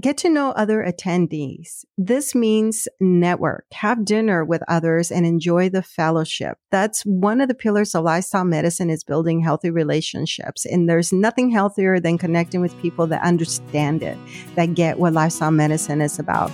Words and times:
Get 0.00 0.16
to 0.18 0.30
know 0.30 0.52
other 0.52 0.82
attendees. 0.82 1.84
This 1.98 2.34
means 2.34 2.88
network, 3.00 3.66
have 3.72 4.04
dinner 4.04 4.44
with 4.44 4.62
others 4.66 5.10
and 5.10 5.26
enjoy 5.26 5.68
the 5.68 5.82
fellowship. 5.82 6.56
That's 6.70 7.02
one 7.02 7.42
of 7.42 7.48
the 7.48 7.54
pillars 7.54 7.94
of 7.94 8.04
lifestyle 8.04 8.44
medicine 8.44 8.88
is 8.88 9.04
building 9.04 9.40
healthy 9.40 9.68
relationships. 9.70 10.64
And 10.64 10.88
there's 10.88 11.12
nothing 11.12 11.50
healthier 11.50 12.00
than 12.00 12.16
connecting 12.16 12.62
with 12.62 12.80
people 12.80 13.08
that 13.08 13.22
understand 13.22 14.02
it, 14.02 14.16
that 14.54 14.74
get 14.74 14.98
what 14.98 15.12
lifestyle 15.12 15.50
medicine 15.50 16.00
is 16.00 16.18
about. 16.18 16.50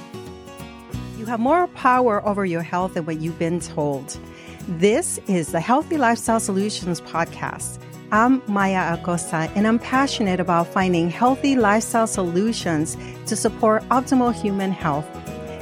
You 1.16 1.26
have 1.26 1.38
more 1.38 1.68
power 1.68 2.26
over 2.26 2.44
your 2.44 2.62
health 2.62 2.94
than 2.94 3.04
what 3.04 3.20
you've 3.20 3.38
been 3.38 3.60
told. 3.60 4.18
This 4.66 5.20
is 5.28 5.52
the 5.52 5.60
Healthy 5.60 5.98
Lifestyle 5.98 6.40
Solutions 6.40 7.00
podcast. 7.00 7.78
I'm 8.12 8.40
Maya 8.46 8.94
Acosta, 8.94 9.50
and 9.56 9.66
I'm 9.66 9.80
passionate 9.80 10.38
about 10.38 10.68
finding 10.68 11.10
healthy 11.10 11.56
lifestyle 11.56 12.06
solutions 12.06 12.96
to 13.26 13.34
support 13.34 13.82
optimal 13.88 14.32
human 14.32 14.70
health. 14.70 15.04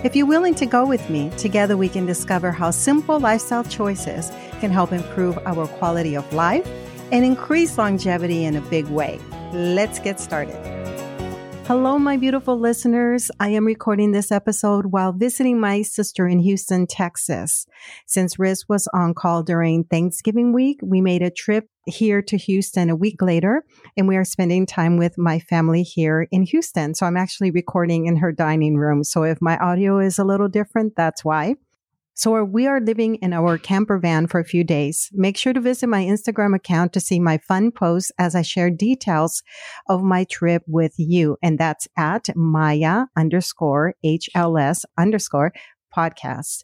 If 0.04 0.14
you're 0.14 0.26
willing 0.26 0.54
to 0.56 0.66
go 0.66 0.84
with 0.84 1.08
me, 1.08 1.30
together 1.38 1.78
we 1.78 1.88
can 1.88 2.04
discover 2.04 2.52
how 2.52 2.70
simple 2.70 3.18
lifestyle 3.18 3.64
choices 3.64 4.30
can 4.60 4.70
help 4.70 4.92
improve 4.92 5.38
our 5.46 5.66
quality 5.66 6.14
of 6.14 6.30
life 6.34 6.68
and 7.10 7.24
increase 7.24 7.78
longevity 7.78 8.44
in 8.44 8.56
a 8.56 8.60
big 8.60 8.88
way. 8.88 9.18
Let's 9.54 9.98
get 9.98 10.20
started. 10.20 10.60
Hello, 11.66 11.98
my 11.98 12.18
beautiful 12.18 12.60
listeners. 12.60 13.30
I 13.40 13.48
am 13.48 13.64
recording 13.64 14.12
this 14.12 14.30
episode 14.30 14.84
while 14.90 15.14
visiting 15.14 15.58
my 15.58 15.80
sister 15.80 16.28
in 16.28 16.40
Houston, 16.40 16.86
Texas. 16.86 17.64
Since 18.06 18.38
Riz 18.38 18.68
was 18.68 18.86
on 18.92 19.14
call 19.14 19.42
during 19.42 19.84
Thanksgiving 19.84 20.52
week, 20.52 20.80
we 20.82 21.00
made 21.00 21.22
a 21.22 21.30
trip 21.30 21.70
here 21.86 22.20
to 22.20 22.36
Houston 22.36 22.90
a 22.90 22.96
week 22.96 23.22
later, 23.22 23.64
and 23.96 24.06
we 24.06 24.16
are 24.16 24.26
spending 24.26 24.66
time 24.66 24.98
with 24.98 25.16
my 25.16 25.38
family 25.38 25.82
here 25.82 26.28
in 26.30 26.42
Houston. 26.42 26.94
So 26.94 27.06
I'm 27.06 27.16
actually 27.16 27.50
recording 27.50 28.04
in 28.04 28.16
her 28.16 28.30
dining 28.30 28.76
room. 28.76 29.02
So 29.02 29.22
if 29.22 29.38
my 29.40 29.56
audio 29.56 29.98
is 30.00 30.18
a 30.18 30.24
little 30.24 30.48
different, 30.48 30.92
that's 30.98 31.24
why. 31.24 31.54
So 32.16 32.44
we 32.44 32.68
are 32.68 32.80
living 32.80 33.16
in 33.16 33.32
our 33.32 33.58
camper 33.58 33.98
van 33.98 34.28
for 34.28 34.38
a 34.38 34.44
few 34.44 34.62
days. 34.62 35.10
Make 35.12 35.36
sure 35.36 35.52
to 35.52 35.60
visit 35.60 35.88
my 35.88 36.04
Instagram 36.04 36.54
account 36.54 36.92
to 36.92 37.00
see 37.00 37.18
my 37.18 37.38
fun 37.38 37.72
posts 37.72 38.12
as 38.18 38.36
I 38.36 38.42
share 38.42 38.70
details 38.70 39.42
of 39.88 40.04
my 40.04 40.22
trip 40.22 40.62
with 40.68 40.94
you. 40.96 41.36
And 41.42 41.58
that's 41.58 41.88
at 41.96 42.28
Maya 42.36 43.06
underscore 43.16 43.94
HLS 44.04 44.84
underscore 44.96 45.52
podcast. 45.94 46.62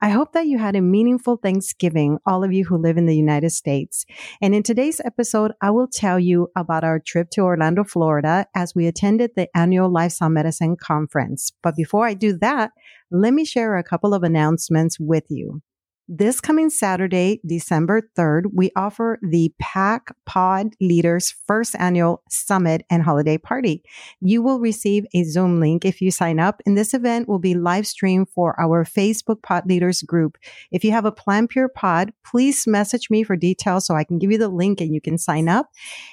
I 0.00 0.08
hope 0.08 0.32
that 0.32 0.46
you 0.46 0.58
had 0.58 0.74
a 0.74 0.80
meaningful 0.80 1.36
Thanksgiving, 1.36 2.18
all 2.26 2.42
of 2.42 2.52
you 2.52 2.64
who 2.64 2.76
live 2.76 2.96
in 2.96 3.06
the 3.06 3.16
United 3.16 3.50
States. 3.50 4.04
And 4.40 4.52
in 4.52 4.64
today's 4.64 5.00
episode, 5.04 5.52
I 5.60 5.70
will 5.70 5.86
tell 5.86 6.18
you 6.18 6.48
about 6.56 6.82
our 6.82 6.98
trip 6.98 7.30
to 7.30 7.42
Orlando, 7.42 7.84
Florida, 7.84 8.46
as 8.54 8.74
we 8.74 8.88
attended 8.88 9.30
the 9.36 9.48
annual 9.56 9.88
Lifestyle 9.88 10.28
Medicine 10.28 10.76
Conference. 10.76 11.52
But 11.62 11.76
before 11.76 12.04
I 12.04 12.14
do 12.14 12.36
that, 12.38 12.72
let 13.12 13.34
me 13.34 13.44
share 13.44 13.76
a 13.76 13.84
couple 13.84 14.14
of 14.14 14.22
announcements 14.22 14.98
with 14.98 15.24
you. 15.28 15.60
This 16.08 16.40
coming 16.40 16.68
Saturday, 16.68 17.40
December 17.46 18.02
3rd, 18.18 18.46
we 18.52 18.72
offer 18.74 19.18
the 19.22 19.54
PAC 19.60 20.14
Pod 20.26 20.74
Leaders 20.80 21.32
first 21.46 21.76
annual 21.78 22.22
summit 22.28 22.84
and 22.90 23.04
holiday 23.04 23.38
party. 23.38 23.84
You 24.20 24.42
will 24.42 24.58
receive 24.58 25.06
a 25.14 25.22
Zoom 25.22 25.60
link 25.60 25.84
if 25.84 26.00
you 26.00 26.10
sign 26.10 26.40
up, 26.40 26.60
and 26.66 26.76
this 26.76 26.92
event 26.92 27.28
will 27.28 27.38
be 27.38 27.54
live 27.54 27.86
streamed 27.86 28.28
for 28.30 28.58
our 28.60 28.84
Facebook 28.84 29.42
Pod 29.42 29.64
Leaders 29.66 30.02
group. 30.02 30.38
If 30.72 30.84
you 30.84 30.90
have 30.90 31.04
a 31.04 31.12
PlantPure 31.12 31.68
Pod, 31.74 32.12
please 32.26 32.66
message 32.66 33.08
me 33.08 33.22
for 33.22 33.36
details 33.36 33.86
so 33.86 33.94
I 33.94 34.04
can 34.04 34.18
give 34.18 34.32
you 34.32 34.38
the 34.38 34.48
link 34.48 34.80
and 34.80 34.92
you 34.92 35.00
can 35.00 35.18
sign 35.18 35.48
up. 35.48 35.68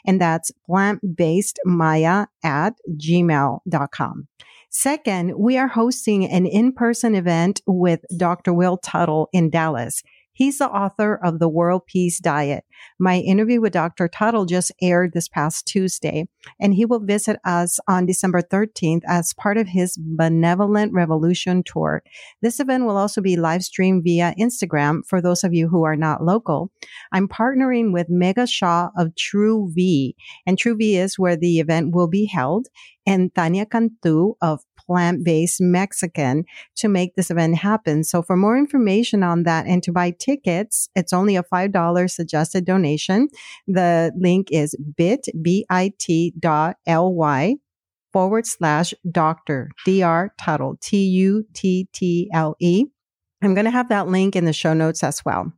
And 0.05 0.21
that's 0.21 0.51
plantbasedmaya 0.69 2.27
at 2.43 2.73
gmail.com. 2.95 4.27
Second, 4.71 5.33
we 5.35 5.57
are 5.57 5.67
hosting 5.67 6.25
an 6.25 6.45
in-person 6.45 7.15
event 7.15 7.59
with 7.65 8.01
Dr. 8.15 8.53
Will 8.53 8.77
Tuttle 8.77 9.27
in 9.33 9.49
Dallas. 9.49 10.03
He's 10.31 10.59
the 10.59 10.69
author 10.69 11.19
of 11.21 11.39
The 11.39 11.49
World 11.49 11.85
Peace 11.85 12.17
Diet. 12.19 12.63
My 12.97 13.17
interview 13.17 13.59
with 13.59 13.73
Dr. 13.73 14.07
Tuttle 14.07 14.45
just 14.45 14.71
aired 14.81 15.11
this 15.11 15.27
past 15.27 15.67
Tuesday, 15.67 16.29
and 16.61 16.73
he 16.73 16.85
will 16.85 17.01
visit 17.01 17.39
us 17.43 17.77
on 17.89 18.05
December 18.05 18.41
13th 18.41 19.01
as 19.05 19.33
part 19.33 19.57
of 19.57 19.67
his 19.67 19.97
Benevolent 19.97 20.93
Revolution 20.93 21.61
Tour. 21.61 22.03
This 22.41 22.61
event 22.61 22.85
will 22.85 22.95
also 22.95 23.19
be 23.19 23.35
live 23.35 23.63
streamed 23.63 24.03
via 24.05 24.33
Instagram 24.39 25.01
for 25.05 25.19
those 25.19 25.43
of 25.43 25.53
you 25.53 25.67
who 25.67 25.83
are 25.83 25.97
not 25.97 26.23
local. 26.23 26.71
I'm 27.11 27.27
partnering 27.27 27.91
with 27.91 28.07
Mega 28.07 28.47
Shaw 28.47 28.91
of 28.95 29.15
True 29.17 29.69
V, 29.73 30.15
and 30.45 30.57
True 30.57 30.77
V 30.77 30.95
is 30.95 31.19
where 31.19 31.35
the 31.35 31.59
event 31.59 31.93
will 31.93 32.07
be 32.07 32.27
held 32.27 32.67
and 33.05 33.33
Tanya 33.33 33.65
Cantu 33.65 34.35
of 34.39 34.61
Plant 34.89 35.23
Based 35.23 35.61
Mexican 35.61 36.45
to 36.77 36.89
make 36.89 37.13
this 37.13 37.29
event 37.29 37.57
happen. 37.57 38.03
So 38.03 38.23
for 38.23 38.35
more 38.35 38.57
information 38.57 39.21
on 39.21 39.43
that 39.43 39.67
and 39.67 39.83
to 39.83 39.91
buy 39.91 40.09
tickets, 40.09 40.89
it's 40.95 41.13
only 41.13 41.35
a 41.35 41.43
$5 41.43 42.09
suggested 42.09 42.65
donation. 42.65 43.27
The 43.67 44.11
link 44.17 44.47
is 44.51 44.75
bit, 44.97 45.27
bit.ly 45.43 46.73
forward 48.11 48.47
slash 48.47 48.93
doctor, 49.11 49.69
D-R 49.85 50.33
Tuttle, 50.41 50.77
T-U-T-T-L-E. 50.81 52.85
I'm 53.43 53.53
going 53.53 53.65
to 53.65 53.71
have 53.71 53.89
that 53.89 54.07
link 54.07 54.35
in 54.35 54.45
the 54.45 54.53
show 54.53 54.73
notes 54.73 55.03
as 55.03 55.23
well. 55.23 55.53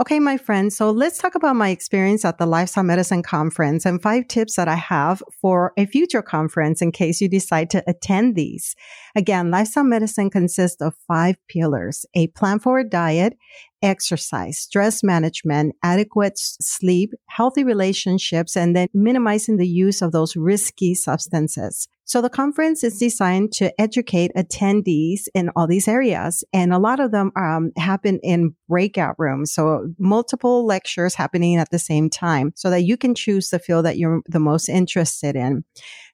Okay, 0.00 0.18
my 0.18 0.38
friends. 0.38 0.78
So 0.78 0.90
let's 0.90 1.18
talk 1.18 1.34
about 1.34 1.56
my 1.56 1.68
experience 1.68 2.24
at 2.24 2.38
the 2.38 2.46
Lifestyle 2.46 2.84
Medicine 2.84 3.22
Conference 3.22 3.84
and 3.84 4.00
five 4.00 4.28
tips 4.28 4.56
that 4.56 4.66
I 4.66 4.76
have 4.76 5.22
for 5.42 5.74
a 5.76 5.84
future 5.84 6.22
conference 6.22 6.80
in 6.80 6.90
case 6.90 7.20
you 7.20 7.28
decide 7.28 7.68
to 7.70 7.84
attend 7.86 8.34
these. 8.34 8.74
Again, 9.14 9.50
Lifestyle 9.50 9.84
Medicine 9.84 10.30
consists 10.30 10.80
of 10.80 10.94
five 11.06 11.36
pillars, 11.48 12.06
a 12.14 12.28
plant-forward 12.28 12.88
diet, 12.88 13.36
exercise, 13.82 14.56
stress 14.56 15.02
management, 15.02 15.76
adequate 15.82 16.38
sleep, 16.38 17.12
healthy 17.28 17.62
relationships, 17.62 18.56
and 18.56 18.74
then 18.74 18.88
minimizing 18.94 19.58
the 19.58 19.68
use 19.68 20.00
of 20.00 20.12
those 20.12 20.34
risky 20.34 20.94
substances. 20.94 21.88
So 22.10 22.20
the 22.20 22.28
conference 22.28 22.82
is 22.82 22.98
designed 22.98 23.52
to 23.52 23.72
educate 23.80 24.32
attendees 24.36 25.28
in 25.32 25.48
all 25.54 25.68
these 25.68 25.86
areas. 25.86 26.42
And 26.52 26.74
a 26.74 26.78
lot 26.80 26.98
of 26.98 27.12
them 27.12 27.30
um, 27.36 27.70
happen 27.76 28.18
in 28.24 28.56
breakout 28.68 29.14
rooms. 29.16 29.52
So 29.52 29.86
multiple 29.96 30.66
lectures 30.66 31.14
happening 31.14 31.56
at 31.56 31.70
the 31.70 31.78
same 31.78 32.10
time 32.10 32.52
so 32.56 32.68
that 32.68 32.82
you 32.82 32.96
can 32.96 33.14
choose 33.14 33.50
the 33.50 33.60
field 33.60 33.84
that 33.84 33.96
you're 33.96 34.22
the 34.26 34.40
most 34.40 34.68
interested 34.68 35.36
in. 35.36 35.62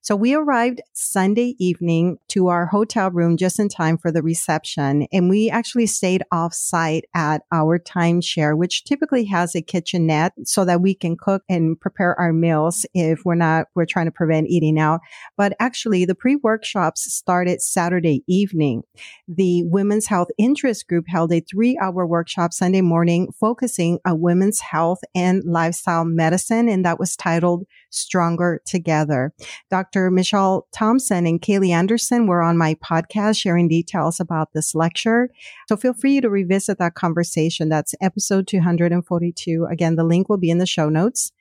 So 0.06 0.14
we 0.14 0.34
arrived 0.34 0.82
Sunday 0.92 1.56
evening 1.58 2.18
to 2.28 2.46
our 2.46 2.66
hotel 2.66 3.10
room 3.10 3.36
just 3.36 3.58
in 3.58 3.68
time 3.68 3.98
for 3.98 4.12
the 4.12 4.22
reception. 4.22 5.08
And 5.12 5.28
we 5.28 5.50
actually 5.50 5.86
stayed 5.86 6.22
off 6.30 6.54
site 6.54 7.06
at 7.12 7.42
our 7.50 7.76
timeshare, 7.80 8.56
which 8.56 8.84
typically 8.84 9.24
has 9.24 9.56
a 9.56 9.62
kitchenette 9.62 10.34
so 10.44 10.64
that 10.64 10.80
we 10.80 10.94
can 10.94 11.16
cook 11.16 11.42
and 11.48 11.80
prepare 11.80 12.14
our 12.20 12.32
meals 12.32 12.86
if 12.94 13.24
we're 13.24 13.34
not, 13.34 13.66
we're 13.74 13.84
trying 13.84 14.06
to 14.06 14.12
prevent 14.12 14.46
eating 14.46 14.78
out. 14.78 15.00
But 15.36 15.56
actually 15.58 16.04
the 16.04 16.14
pre-workshops 16.14 17.12
started 17.12 17.60
Saturday 17.60 18.22
evening. 18.28 18.84
The 19.26 19.64
Women's 19.64 20.06
Health 20.06 20.28
Interest 20.38 20.86
Group 20.86 21.06
held 21.08 21.32
a 21.32 21.40
three 21.40 21.76
hour 21.82 22.06
workshop 22.06 22.52
Sunday 22.52 22.80
morning 22.80 23.32
focusing 23.40 23.98
on 24.06 24.20
women's 24.20 24.60
health 24.60 25.00
and 25.16 25.42
lifestyle 25.44 26.04
medicine. 26.04 26.68
And 26.68 26.84
that 26.84 27.00
was 27.00 27.16
titled 27.16 27.66
Stronger 27.90 28.62
Together. 28.64 29.32
Dr. 29.68 29.95
Michelle 30.10 30.66
Thompson 30.72 31.26
and 31.26 31.40
Kayli 31.40 31.70
Anderson 31.70 32.26
were 32.26 32.42
on 32.42 32.58
my 32.58 32.74
podcast 32.74 33.40
sharing 33.40 33.68
details 33.68 34.20
about 34.20 34.52
this 34.52 34.74
lecture. 34.74 35.30
So 35.68 35.76
feel 35.76 35.94
free 35.94 36.20
to 36.20 36.28
revisit 36.28 36.78
that 36.78 36.94
conversation. 36.94 37.68
That's 37.68 37.94
episode 38.00 38.46
242. 38.46 39.66
Again, 39.70 39.96
the 39.96 40.04
link 40.04 40.28
will 40.28 40.36
be 40.36 40.50
in 40.50 40.58
the 40.58 40.66
show 40.66 40.88
notes. 40.88 41.32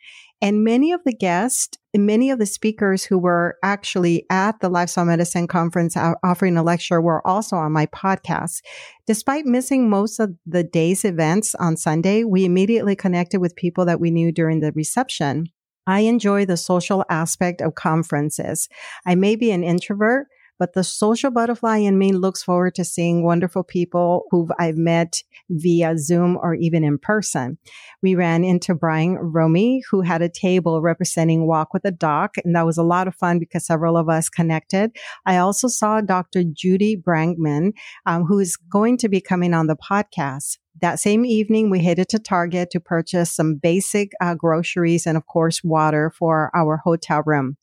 And 0.42 0.64
many 0.64 0.92
of 0.92 1.02
the 1.06 1.14
guests, 1.14 1.78
many 1.96 2.30
of 2.30 2.40
the 2.40 2.46
speakers 2.46 3.04
who 3.06 3.18
were 3.18 3.58
actually 3.64 4.26
at 4.30 4.60
the 4.60 4.70
Lifestyle 4.70 5.06
Medicine 5.06 5.48
Conference 5.48 5.96
uh, 5.96 6.14
offering 6.24 6.58
a 6.58 6.64
lecture 6.64 7.02
were 7.02 7.26
also 7.26 7.56
on 7.56 7.72
my 7.72 7.86
podcast. 7.88 8.62
Despite 9.08 9.46
missing 9.46 9.90
most 9.90 10.20
of 10.20 10.36
the 10.46 10.64
day's 10.64 11.06
events 11.06 11.56
on 11.56 11.78
Sunday, 11.78 12.24
we 12.24 12.46
immediately 12.46 12.96
connected 12.96 13.40
with 13.40 13.56
people 13.56 13.86
that 13.86 14.00
we 14.00 14.12
knew 14.12 14.32
during 14.32 14.60
the 14.60 14.72
reception. 14.74 15.48
I 15.88 16.02
enjoy 16.02 16.46
the 16.46 16.58
social 16.58 17.06
aspect 17.10 17.62
of 17.62 17.76
conferences. 17.76 18.70
I 19.06 19.16
may 19.16 19.36
be 19.36 19.52
an 19.52 19.64
introvert, 19.64 20.28
but 20.60 20.74
the 20.74 20.84
social 20.84 21.32
butterfly 21.32 21.78
in 21.78 21.98
me 21.98 22.14
looks 22.14 22.44
forward 22.44 22.76
to 22.76 22.86
seeing 22.86 23.24
wonderful 23.24 23.64
people 23.64 24.26
who 24.32 24.50
I've 24.60 24.78
met 24.78 25.22
via 25.50 25.98
Zoom 25.98 26.38
or 26.42 26.56
even 26.56 26.84
in 26.84 26.98
person. 26.98 27.58
We 28.02 28.16
ran 28.16 28.44
into 28.44 28.76
Brian 28.76 29.16
Romy, 29.16 29.84
who 29.90 30.02
had 30.02 30.22
a 30.22 30.30
table 30.30 30.82
representing 30.82 31.48
Walk 31.48 31.74
with 31.74 31.86
a 31.86 31.92
Doc, 31.92 32.36
and 32.44 32.56
that 32.56 32.66
was 32.66 32.78
a 32.78 32.84
lot 32.84 33.08
of 33.08 33.16
fun 33.16 33.40
because 33.40 33.66
several 33.66 33.98
of 33.98 34.10
us 34.10 34.30
connected. 34.30 34.96
I 35.26 35.38
also 35.38 35.68
saw 35.68 36.02
Dr. 36.02 36.44
Judy 36.44 36.96
Brankman, 36.96 37.74
um, 38.06 38.24
who 38.26 38.40
is 38.40 38.58
going 38.58 38.98
to 38.98 39.10
be 39.10 39.22
coming 39.22 39.54
on 39.54 39.68
the 39.68 39.76
podcast. 39.76 40.58
That 40.82 41.00
same 41.00 41.26
evening, 41.26 41.70
we 41.70 41.84
headed 41.84 42.10
to 42.10 42.20
Target 42.20 42.70
to 42.72 42.80
purchase 42.80 43.32
some 43.32 43.56
basic 43.56 44.12
uh, 44.20 44.36
groceries 44.36 45.08
and, 45.08 45.16
of 45.16 45.26
course, 45.26 45.64
water 45.64 46.12
for 46.18 46.52
our 46.54 46.78
hotel 46.84 47.24
room. 47.26 47.56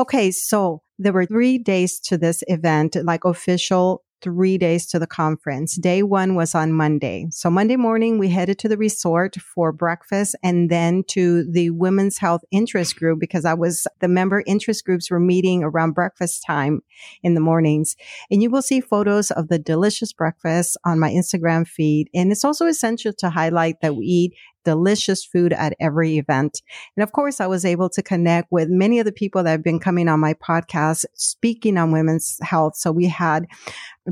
Okay, 0.00 0.30
so 0.32 0.82
there 0.98 1.12
were 1.12 1.26
three 1.26 1.58
days 1.58 2.00
to 2.00 2.18
this 2.18 2.42
event, 2.48 2.96
like 3.04 3.24
official 3.24 4.02
three 4.20 4.58
days 4.58 4.86
to 4.86 4.98
the 4.98 5.06
conference. 5.06 5.76
Day 5.76 6.02
one 6.02 6.34
was 6.34 6.54
on 6.54 6.72
Monday. 6.72 7.26
So 7.30 7.50
Monday 7.50 7.76
morning, 7.76 8.18
we 8.18 8.28
headed 8.28 8.58
to 8.60 8.68
the 8.68 8.76
resort 8.76 9.36
for 9.36 9.72
breakfast 9.72 10.34
and 10.42 10.70
then 10.70 11.04
to 11.08 11.48
the 11.50 11.70
women's 11.70 12.18
health 12.18 12.42
interest 12.50 12.96
group 12.96 13.20
because 13.20 13.44
I 13.44 13.54
was 13.54 13.86
the 14.00 14.08
member 14.08 14.42
interest 14.46 14.84
groups 14.84 15.10
were 15.10 15.20
meeting 15.20 15.62
around 15.62 15.92
breakfast 15.92 16.42
time 16.44 16.80
in 17.22 17.34
the 17.34 17.40
mornings. 17.40 17.96
And 18.30 18.42
you 18.42 18.50
will 18.50 18.62
see 18.62 18.80
photos 18.80 19.30
of 19.30 19.48
the 19.48 19.58
delicious 19.58 20.12
breakfast 20.12 20.76
on 20.84 20.98
my 20.98 21.10
Instagram 21.10 21.66
feed. 21.66 22.08
And 22.14 22.32
it's 22.32 22.44
also 22.44 22.66
essential 22.66 23.12
to 23.18 23.30
highlight 23.30 23.80
that 23.82 23.96
we 23.96 24.04
eat 24.04 24.32
delicious 24.64 25.24
food 25.24 25.52
at 25.52 25.74
every 25.80 26.18
event. 26.18 26.62
And 26.96 27.02
of 27.02 27.12
course, 27.12 27.40
I 27.40 27.46
was 27.46 27.64
able 27.64 27.88
to 27.90 28.02
connect 28.02 28.48
with 28.50 28.68
many 28.68 28.98
of 28.98 29.06
the 29.06 29.12
people 29.12 29.42
that 29.42 29.50
have 29.50 29.64
been 29.64 29.80
coming 29.80 30.08
on 30.08 30.20
my 30.20 30.34
podcast 30.34 31.04
speaking 31.14 31.78
on 31.78 31.92
women's 31.92 32.38
health. 32.42 32.76
So 32.76 32.92
we 32.92 33.06
had 33.06 33.46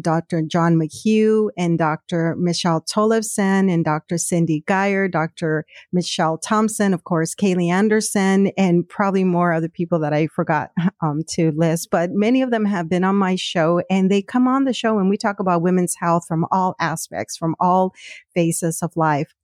Dr. 0.01 0.43
John 0.43 0.77
McHugh 0.77 1.49
and 1.57 1.79
Dr. 1.79 2.37
Michelle 2.37 2.83
Tollefson 2.83 3.73
and 3.73 3.85
Dr. 3.85 4.19
Cindy 4.19 4.63
Geyer, 4.67 5.09
Dr. 5.09 5.65
Michelle 5.93 6.39
Thompson, 6.39 6.93
of 6.93 7.05
course, 7.05 7.35
Kayli 7.35 7.71
Anderson, 7.71 8.49
and 8.59 8.89
probably 8.89 9.25
more 9.25 9.53
other 9.53 9.69
people 9.69 9.99
that 10.01 10.13
I 10.13 10.27
forgot 10.29 10.71
um, 11.01 11.23
to 11.31 11.53
list. 11.53 11.91
But 11.91 12.11
many 12.13 12.43
of 12.43 12.51
them 12.51 12.65
have 12.65 12.89
been 12.89 13.05
on 13.05 13.17
my 13.17 13.37
show 13.37 13.83
and 13.91 14.11
they 14.11 14.23
come 14.23 14.49
on 14.49 14.65
the 14.65 14.75
show 14.75 14.99
and 14.99 15.09
we 15.09 15.17
talk 15.17 15.41
about 15.41 15.63
women's 15.63 15.95
health 15.99 16.27
from 16.27 16.47
all 16.51 16.75
aspects, 16.81 17.37
from 17.37 17.55
all 17.61 17.95
phases 18.35 18.83
of 18.83 18.97
life. 18.97 19.35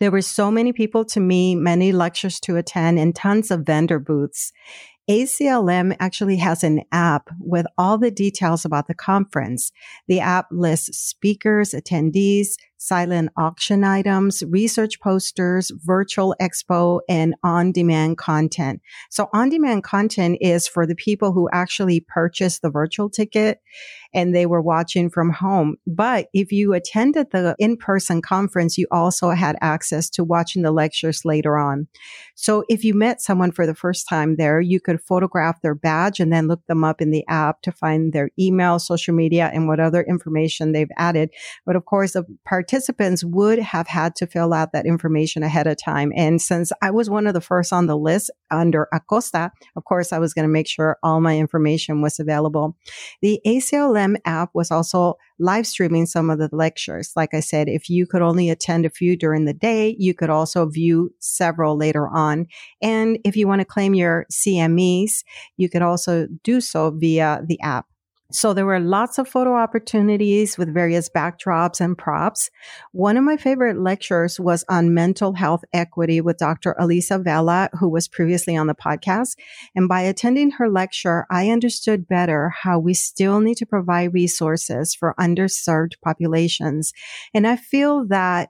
There 0.00 0.10
were 0.10 0.22
so 0.22 0.50
many 0.50 0.72
people 0.72 1.04
to 1.06 1.20
meet, 1.20 1.56
many 1.56 1.92
lectures 1.92 2.40
to 2.40 2.56
attend, 2.56 2.98
and 2.98 3.14
tons 3.14 3.50
of 3.50 3.60
vendor 3.66 3.98
booths. 3.98 4.52
ACLM 5.08 5.94
actually 6.00 6.36
has 6.38 6.64
an 6.64 6.82
app 6.90 7.28
with 7.38 7.66
all 7.76 7.98
the 7.98 8.10
details 8.10 8.64
about 8.64 8.86
the 8.86 8.94
conference. 8.94 9.70
The 10.08 10.20
app 10.20 10.46
lists 10.50 10.98
speakers, 10.98 11.72
attendees, 11.72 12.54
silent 12.84 13.30
auction 13.36 13.82
items, 13.82 14.42
research 14.48 15.00
posters, 15.00 15.72
virtual 15.84 16.34
expo, 16.40 17.00
and 17.08 17.34
on-demand 17.42 18.18
content. 18.18 18.82
So 19.10 19.28
on-demand 19.32 19.84
content 19.84 20.38
is 20.40 20.68
for 20.68 20.86
the 20.86 20.94
people 20.94 21.32
who 21.32 21.48
actually 21.52 22.00
purchased 22.00 22.60
the 22.60 22.70
virtual 22.70 23.08
ticket 23.08 23.60
and 24.12 24.34
they 24.34 24.46
were 24.46 24.60
watching 24.60 25.10
from 25.10 25.30
home. 25.30 25.76
But 25.86 26.28
if 26.32 26.52
you 26.52 26.74
attended 26.74 27.30
the 27.32 27.56
in-person 27.58 28.22
conference, 28.22 28.76
you 28.78 28.86
also 28.92 29.30
had 29.30 29.56
access 29.60 30.08
to 30.10 30.22
watching 30.22 30.62
the 30.62 30.70
lectures 30.70 31.24
later 31.24 31.56
on. 31.58 31.88
So 32.36 32.64
if 32.68 32.84
you 32.84 32.94
met 32.94 33.20
someone 33.20 33.50
for 33.50 33.66
the 33.66 33.74
first 33.74 34.06
time 34.08 34.36
there, 34.36 34.60
you 34.60 34.78
could 34.78 35.00
photograph 35.00 35.62
their 35.62 35.74
badge 35.74 36.20
and 36.20 36.32
then 36.32 36.46
look 36.46 36.64
them 36.66 36.84
up 36.84 37.00
in 37.00 37.10
the 37.10 37.24
app 37.28 37.62
to 37.62 37.72
find 37.72 38.12
their 38.12 38.30
email, 38.38 38.78
social 38.78 39.14
media, 39.14 39.50
and 39.52 39.66
what 39.66 39.80
other 39.80 40.02
information 40.02 40.72
they've 40.72 40.86
added. 40.96 41.30
But 41.64 41.76
of 41.76 41.86
course, 41.86 42.12
the 42.12 42.24
participants 42.44 42.73
would 43.24 43.58
have 43.58 43.86
had 43.86 44.16
to 44.16 44.26
fill 44.26 44.52
out 44.52 44.72
that 44.72 44.86
information 44.86 45.42
ahead 45.42 45.66
of 45.66 45.76
time. 45.76 46.12
And 46.16 46.40
since 46.40 46.72
I 46.82 46.90
was 46.90 47.10
one 47.10 47.26
of 47.26 47.34
the 47.34 47.40
first 47.40 47.72
on 47.72 47.86
the 47.86 47.96
list 47.96 48.30
under 48.50 48.88
Acosta, 48.92 49.52
of 49.76 49.84
course, 49.84 50.12
I 50.12 50.18
was 50.18 50.34
going 50.34 50.46
to 50.46 50.52
make 50.52 50.68
sure 50.68 50.98
all 51.02 51.20
my 51.20 51.38
information 51.38 52.02
was 52.02 52.18
available. 52.18 52.76
The 53.22 53.40
ACLM 53.46 54.16
app 54.24 54.50
was 54.54 54.70
also 54.70 55.14
live 55.38 55.66
streaming 55.66 56.06
some 56.06 56.30
of 56.30 56.38
the 56.38 56.48
lectures. 56.52 57.12
Like 57.16 57.34
I 57.34 57.40
said, 57.40 57.68
if 57.68 57.88
you 57.90 58.06
could 58.06 58.22
only 58.22 58.50
attend 58.50 58.86
a 58.86 58.90
few 58.90 59.16
during 59.16 59.44
the 59.44 59.54
day, 59.54 59.96
you 59.98 60.14
could 60.14 60.30
also 60.30 60.66
view 60.68 61.10
several 61.18 61.76
later 61.76 62.08
on. 62.08 62.46
And 62.80 63.18
if 63.24 63.36
you 63.36 63.48
want 63.48 63.60
to 63.60 63.64
claim 63.64 63.94
your 63.94 64.26
CMEs, 64.32 65.24
you 65.56 65.68
could 65.68 65.82
also 65.82 66.28
do 66.42 66.60
so 66.60 66.90
via 66.90 67.42
the 67.46 67.60
app. 67.60 67.86
So 68.32 68.54
there 68.54 68.64
were 68.64 68.80
lots 68.80 69.18
of 69.18 69.28
photo 69.28 69.54
opportunities 69.54 70.56
with 70.56 70.72
various 70.72 71.10
backdrops 71.10 71.80
and 71.80 71.96
props. 71.96 72.50
One 72.92 73.18
of 73.18 73.22
my 73.22 73.36
favorite 73.36 73.78
lectures 73.78 74.40
was 74.40 74.64
on 74.68 74.94
mental 74.94 75.34
health 75.34 75.62
equity 75.74 76.20
with 76.22 76.38
Dr. 76.38 76.74
Alyssa 76.80 77.22
Vela, 77.22 77.68
who 77.78 77.88
was 77.88 78.08
previously 78.08 78.56
on 78.56 78.66
the 78.66 78.74
podcast. 78.74 79.36
And 79.76 79.88
by 79.88 80.00
attending 80.00 80.52
her 80.52 80.70
lecture, 80.70 81.26
I 81.30 81.50
understood 81.50 82.08
better 82.08 82.48
how 82.48 82.78
we 82.78 82.94
still 82.94 83.40
need 83.40 83.58
to 83.58 83.66
provide 83.66 84.14
resources 84.14 84.94
for 84.94 85.14
underserved 85.20 86.00
populations. 86.02 86.92
And 87.34 87.46
I 87.46 87.56
feel 87.56 88.06
that 88.08 88.48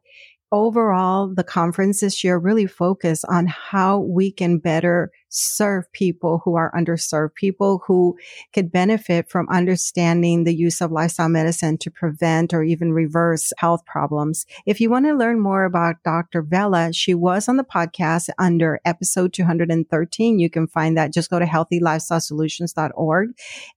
overall, 0.54 1.26
the 1.34 1.42
conference 1.42 2.00
this 2.00 2.22
year 2.22 2.38
really 2.38 2.66
focused 2.66 3.24
on 3.28 3.46
how 3.48 3.98
we 3.98 4.30
can 4.30 4.58
better 4.58 5.10
serve 5.28 5.90
people 5.90 6.40
who 6.44 6.54
are 6.54 6.72
underserved, 6.78 7.34
people 7.34 7.82
who 7.84 8.16
could 8.52 8.70
benefit 8.70 9.28
from 9.28 9.48
understanding 9.48 10.44
the 10.44 10.54
use 10.54 10.80
of 10.80 10.92
lifestyle 10.92 11.28
medicine 11.28 11.76
to 11.76 11.90
prevent 11.90 12.54
or 12.54 12.62
even 12.62 12.92
reverse 12.92 13.52
health 13.58 13.84
problems. 13.84 14.46
If 14.64 14.80
you 14.80 14.90
want 14.90 15.06
to 15.06 15.14
learn 15.14 15.40
more 15.40 15.64
about 15.64 15.96
Dr. 16.04 16.40
Vela, 16.40 16.92
she 16.92 17.14
was 17.14 17.48
on 17.48 17.56
the 17.56 17.64
podcast 17.64 18.28
under 18.38 18.78
episode 18.84 19.32
213. 19.32 20.38
You 20.38 20.48
can 20.48 20.68
find 20.68 20.96
that. 20.96 21.12
Just 21.12 21.30
go 21.30 21.40
to 21.40 21.46
healthylifestylesolutions.org 21.46 23.30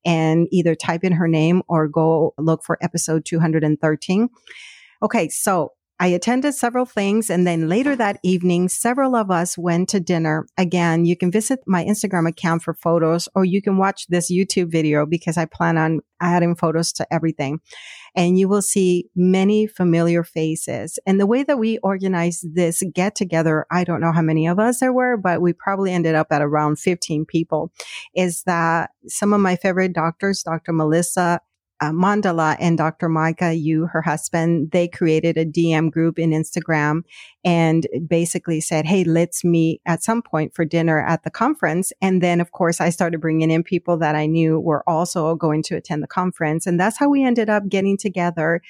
and 0.05 0.47
either 0.51 0.75
type 0.75 1.03
in 1.03 1.13
her 1.13 1.27
name 1.27 1.63
or 1.67 1.87
go 1.87 2.35
look 2.37 2.63
for 2.63 2.77
episode 2.83 3.25
213. 3.25 4.29
Okay. 5.01 5.29
So 5.29 5.71
I 5.99 6.07
attended 6.07 6.53
several 6.53 6.85
things. 6.85 7.29
And 7.29 7.47
then 7.47 7.67
later 7.67 7.95
that 7.95 8.19
evening, 8.21 8.69
several 8.69 9.15
of 9.15 9.31
us 9.31 9.57
went 9.57 9.89
to 9.89 9.99
dinner. 9.99 10.45
Again, 10.57 11.05
you 11.05 11.17
can 11.17 11.31
visit 11.31 11.59
my 11.65 11.83
Instagram 11.83 12.29
account 12.29 12.61
for 12.61 12.75
photos 12.75 13.27
or 13.33 13.45
you 13.45 13.63
can 13.63 13.77
watch 13.77 14.05
this 14.07 14.31
YouTube 14.31 14.71
video 14.71 15.07
because 15.07 15.37
I 15.37 15.45
plan 15.45 15.77
on 15.77 16.01
adding 16.19 16.55
photos 16.55 16.91
to 16.93 17.13
everything. 17.13 17.61
And 18.15 18.37
you 18.37 18.47
will 18.47 18.61
see 18.61 19.09
many 19.15 19.65
familiar 19.65 20.23
faces. 20.23 20.99
And 21.07 21.19
the 21.19 21.27
way 21.27 21.43
that 21.43 21.57
we 21.57 21.79
organized 21.79 22.55
this 22.55 22.83
get 22.93 23.15
together, 23.15 23.65
I 23.71 23.83
don't 23.83 24.01
know 24.01 24.11
how 24.11 24.21
many 24.21 24.47
of 24.47 24.59
us 24.59 24.79
there 24.79 24.93
were, 24.93 25.17
but 25.17 25.41
we 25.41 25.53
probably 25.53 25.91
ended 25.91 26.13
up 26.13 26.27
at 26.31 26.41
around 26.43 26.77
15 26.77 27.25
people 27.25 27.71
is 28.15 28.43
that 28.43 28.91
some 29.07 29.33
of 29.33 29.41
my 29.41 29.55
favorite 29.55 29.93
doctors, 29.93 30.43
Dr. 30.43 30.73
Melissa 30.73 31.41
uh, 31.79 31.91
Mondala 31.91 32.57
and 32.59 32.77
Dr. 32.77 33.09
Micah 33.09 33.53
Yu, 33.53 33.87
her 33.87 34.01
husband, 34.01 34.71
they 34.71 34.87
created 34.87 35.37
a 35.37 35.45
DM 35.45 35.91
group 35.91 36.17
in 36.17 36.31
Instagram 36.31 37.03
and 37.43 37.87
basically 38.07 38.61
said, 38.61 38.85
Hey, 38.85 39.03
let's 39.03 39.43
meet 39.43 39.81
at 39.85 40.03
some 40.03 40.21
point 40.21 40.53
for 40.55 40.65
dinner 40.65 41.05
at 41.05 41.23
the 41.23 41.29
conference. 41.29 41.93
And 42.01 42.21
then, 42.21 42.41
of 42.41 42.51
course, 42.51 42.81
I 42.81 42.89
started 42.89 43.21
bringing 43.21 43.51
in 43.51 43.63
people 43.63 43.97
that 43.97 44.15
I 44.15 44.25
knew 44.25 44.59
were 44.59 44.83
also 44.87 45.35
going 45.35 45.63
to 45.63 45.75
attend 45.75 46.01
the 46.01 46.07
conference. 46.07 46.65
And 46.65 46.79
that's 46.79 46.97
how 46.97 47.09
we 47.09 47.23
ended 47.23 47.49
up 47.49 47.69
getting 47.69 47.97
together. 47.97 48.61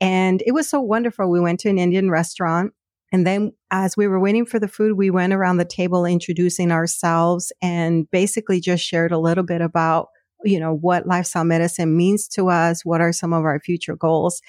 And 0.00 0.42
it 0.46 0.52
was 0.52 0.68
so 0.68 0.80
wonderful. 0.80 1.30
We 1.30 1.40
went 1.40 1.60
to 1.60 1.68
an 1.68 1.78
Indian 1.78 2.10
restaurant 2.10 2.72
and 3.14 3.24
then 3.24 3.52
as 3.70 3.96
we 3.96 4.08
were 4.08 4.18
waiting 4.18 4.44
for 4.44 4.58
the 4.58 4.66
food, 4.66 4.96
we 4.96 5.08
went 5.08 5.32
around 5.32 5.58
the 5.58 5.64
table 5.64 6.04
introducing 6.04 6.72
ourselves 6.72 7.52
and 7.62 8.10
basically 8.10 8.60
just 8.60 8.84
shared 8.84 9.12
a 9.12 9.18
little 9.18 9.44
bit 9.44 9.60
about 9.60 10.08
you 10.44 10.60
know, 10.60 10.74
what 10.74 11.06
lifestyle 11.06 11.44
medicine 11.44 11.96
means 11.96 12.28
to 12.28 12.48
us. 12.48 12.84
What 12.84 13.00
are 13.00 13.12
some 13.12 13.32
of 13.32 13.44
our 13.44 13.60
future 13.60 13.96
goals? 13.96 14.42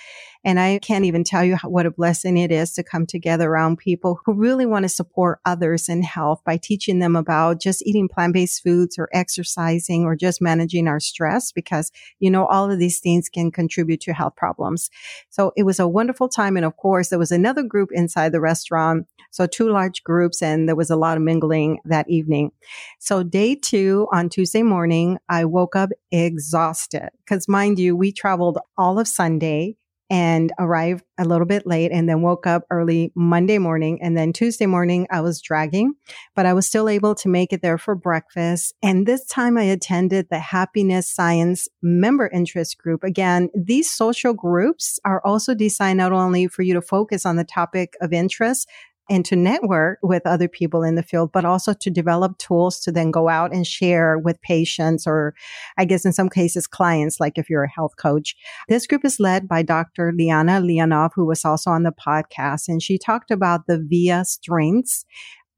And 0.46 0.60
I 0.60 0.78
can't 0.78 1.06
even 1.06 1.24
tell 1.24 1.44
you 1.44 1.56
how, 1.56 1.70
what 1.70 1.88
a 1.88 1.92
blessing 1.92 2.38
it 2.38 2.52
is 2.52 2.72
to 2.74 2.84
come 2.84 3.08
together 3.08 3.50
around 3.50 3.78
people 3.78 4.20
who 4.24 4.34
really 4.36 4.68
want 4.68 4.84
to 4.84 4.90
support 4.90 5.40
others 5.44 5.90
in 5.90 6.04
health 6.04 6.44
by 6.46 6.58
teaching 6.58 7.00
them 7.00 7.16
about 7.16 7.60
just 7.60 7.86
eating 7.86 8.08
plant-based 8.08 8.62
foods 8.62 9.00
or 9.00 9.10
exercising 9.12 10.04
or 10.04 10.16
just 10.16 10.44
managing 10.44 10.88
our 10.88 11.00
stress 11.00 11.52
because, 11.52 11.92
you 12.20 12.30
know, 12.30 12.46
all 12.46 12.72
of 12.72 12.78
these 12.78 13.00
things 13.00 13.28
can 13.28 13.52
contribute 13.52 14.02
to 14.02 14.14
health 14.14 14.36
problems. 14.36 14.92
So 15.32 15.52
it 15.58 15.64
was 15.64 15.80
a 15.80 15.88
wonderful 15.88 16.30
time. 16.30 16.58
And 16.58 16.66
of 16.66 16.78
course, 16.78 17.10
there 17.10 17.18
was 17.18 17.32
another 17.32 17.64
group 17.64 17.90
inside 17.92 18.32
the 18.32 18.40
restaurant. 18.40 19.08
So 19.32 19.48
two 19.48 19.70
large 19.70 20.04
groups 20.04 20.44
and 20.44 20.70
there 20.70 20.76
was 20.76 20.92
a 20.92 20.96
lot 20.96 21.18
of 21.18 21.24
mingling 21.24 21.80
that 21.86 22.08
evening. 22.08 22.52
So 23.00 23.24
day 23.24 23.56
two 23.56 24.08
on 24.14 24.30
Tuesday 24.30 24.62
morning, 24.62 25.18
I 25.28 25.46
woke 25.46 25.76
up 25.76 25.90
exhausted 26.12 27.10
because 27.26 27.48
mind 27.48 27.80
you, 27.80 27.96
we 27.96 28.12
traveled 28.12 28.60
all 28.78 29.00
of 29.00 29.08
Sunday 29.08 29.76
and 30.10 30.52
arrived 30.60 31.04
a 31.18 31.26
little 31.26 31.48
bit 31.48 31.66
late 31.66 31.92
and 31.92 32.08
then 32.08 32.22
woke 32.22 32.46
up 32.46 32.64
early 32.70 33.12
Monday 33.16 33.58
morning. 33.58 34.00
And 34.02 34.16
then 34.16 34.34
Tuesday 34.34 34.66
morning, 34.66 35.08
I 35.12 35.22
was 35.22 35.42
dragging, 35.42 35.94
but 36.36 36.46
I 36.46 36.54
was 36.54 36.68
still 36.68 36.88
able 36.90 37.16
to 37.16 37.30
make 37.30 37.52
it 37.52 37.62
there 37.62 37.78
for 37.78 37.96
breakfast. 37.96 38.74
And 38.84 39.06
this 39.06 39.26
time 39.26 39.58
I 39.58 39.64
attended 39.64 40.28
the 40.30 40.40
happiness 40.40 41.10
science 41.10 41.68
member 41.82 42.28
interest 42.28 42.78
group. 42.78 43.04
Again, 43.04 43.50
these 43.56 43.90
social 43.90 44.34
groups 44.34 45.00
are 45.06 45.22
also 45.26 45.56
designed 45.56 45.98
not 45.98 46.12
only 46.12 46.48
for 46.48 46.62
you 46.62 46.74
to 46.74 46.82
focus 46.82 47.26
on 47.26 47.38
the 47.38 47.44
topic 47.44 47.96
of 48.02 48.14
interest, 48.14 48.68
and 49.10 49.24
to 49.26 49.36
network 49.36 50.00
with 50.02 50.26
other 50.26 50.48
people 50.48 50.84
in 50.84 50.96
the 50.96 51.04
field, 51.04 51.32
but 51.32 51.46
also 51.46 51.74
to 51.74 51.90
develop 51.90 52.38
tools 52.38 52.80
to 52.80 52.92
then 52.92 53.12
go 53.12 53.30
out 53.30 53.54
and 53.54 53.68
share 53.68 54.18
with 54.18 54.42
patients 54.42 55.06
or 55.06 55.36
I 55.78 55.86
guess 55.86 56.06
in 56.06 56.14
some 56.14 56.30
cases 56.30 56.66
clients, 56.66 57.20
like 57.20 57.38
if 57.38 57.50
you're 57.50 57.64
a 57.64 57.70
health 57.70 57.98
coach. 57.98 58.36
This 58.68 58.88
group 58.88 59.06
is 59.06 59.20
led 59.20 59.48
by 59.48 59.62
Dr. 59.62 60.12
Liana 60.12 60.60
Lianov, 60.60 61.12
who 61.14 61.26
was 61.26 61.46
also 61.46 61.70
on 61.70 61.84
the 61.84 61.94
podcast 61.94 62.68
and 62.68 62.82
she 62.82 62.98
talked 62.98 63.30
about 63.30 63.68
the 63.68 63.84
VIA 63.88 64.26
strengths. 64.26 65.06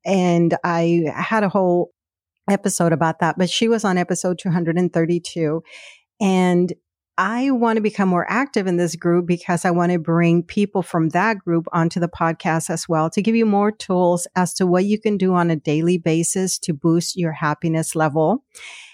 And 0.06 0.58
I 0.63 1.04
had 1.16 1.44
a 1.44 1.50
whole 1.50 1.92
episode 2.50 2.94
about 2.94 3.20
that, 3.20 3.38
but 3.38 3.50
she 3.50 3.68
was 3.68 3.84
on 3.84 3.98
episode 3.98 4.39
232. 4.39 5.63
And 6.20 6.74
I 7.17 7.50
want 7.50 7.77
to 7.77 7.81
become 7.81 8.09
more 8.09 8.29
active 8.29 8.67
in 8.67 8.77
this 8.77 8.95
group 8.95 9.25
because 9.25 9.65
I 9.65 9.71
want 9.71 9.91
to 9.91 9.97
bring 9.97 10.43
people 10.43 10.83
from 10.83 11.09
that 11.09 11.39
group 11.39 11.65
onto 11.74 12.00
the 12.00 12.07
podcast 12.07 12.69
as 12.69 12.88
well 12.88 13.09
to 13.09 13.21
give 13.24 13.36
you 13.36 13.45
more 13.45 13.71
tools 13.71 14.27
as 14.36 14.53
to 14.55 14.67
what 14.67 14.86
you 14.86 15.00
can 15.00 15.17
do 15.17 15.33
on 15.33 15.50
a 15.50 15.55
daily 15.55 15.97
basis 15.97 16.59
to 16.59 16.74
boost 16.74 17.17
your 17.17 17.31
happiness 17.31 17.95
level. 17.95 18.43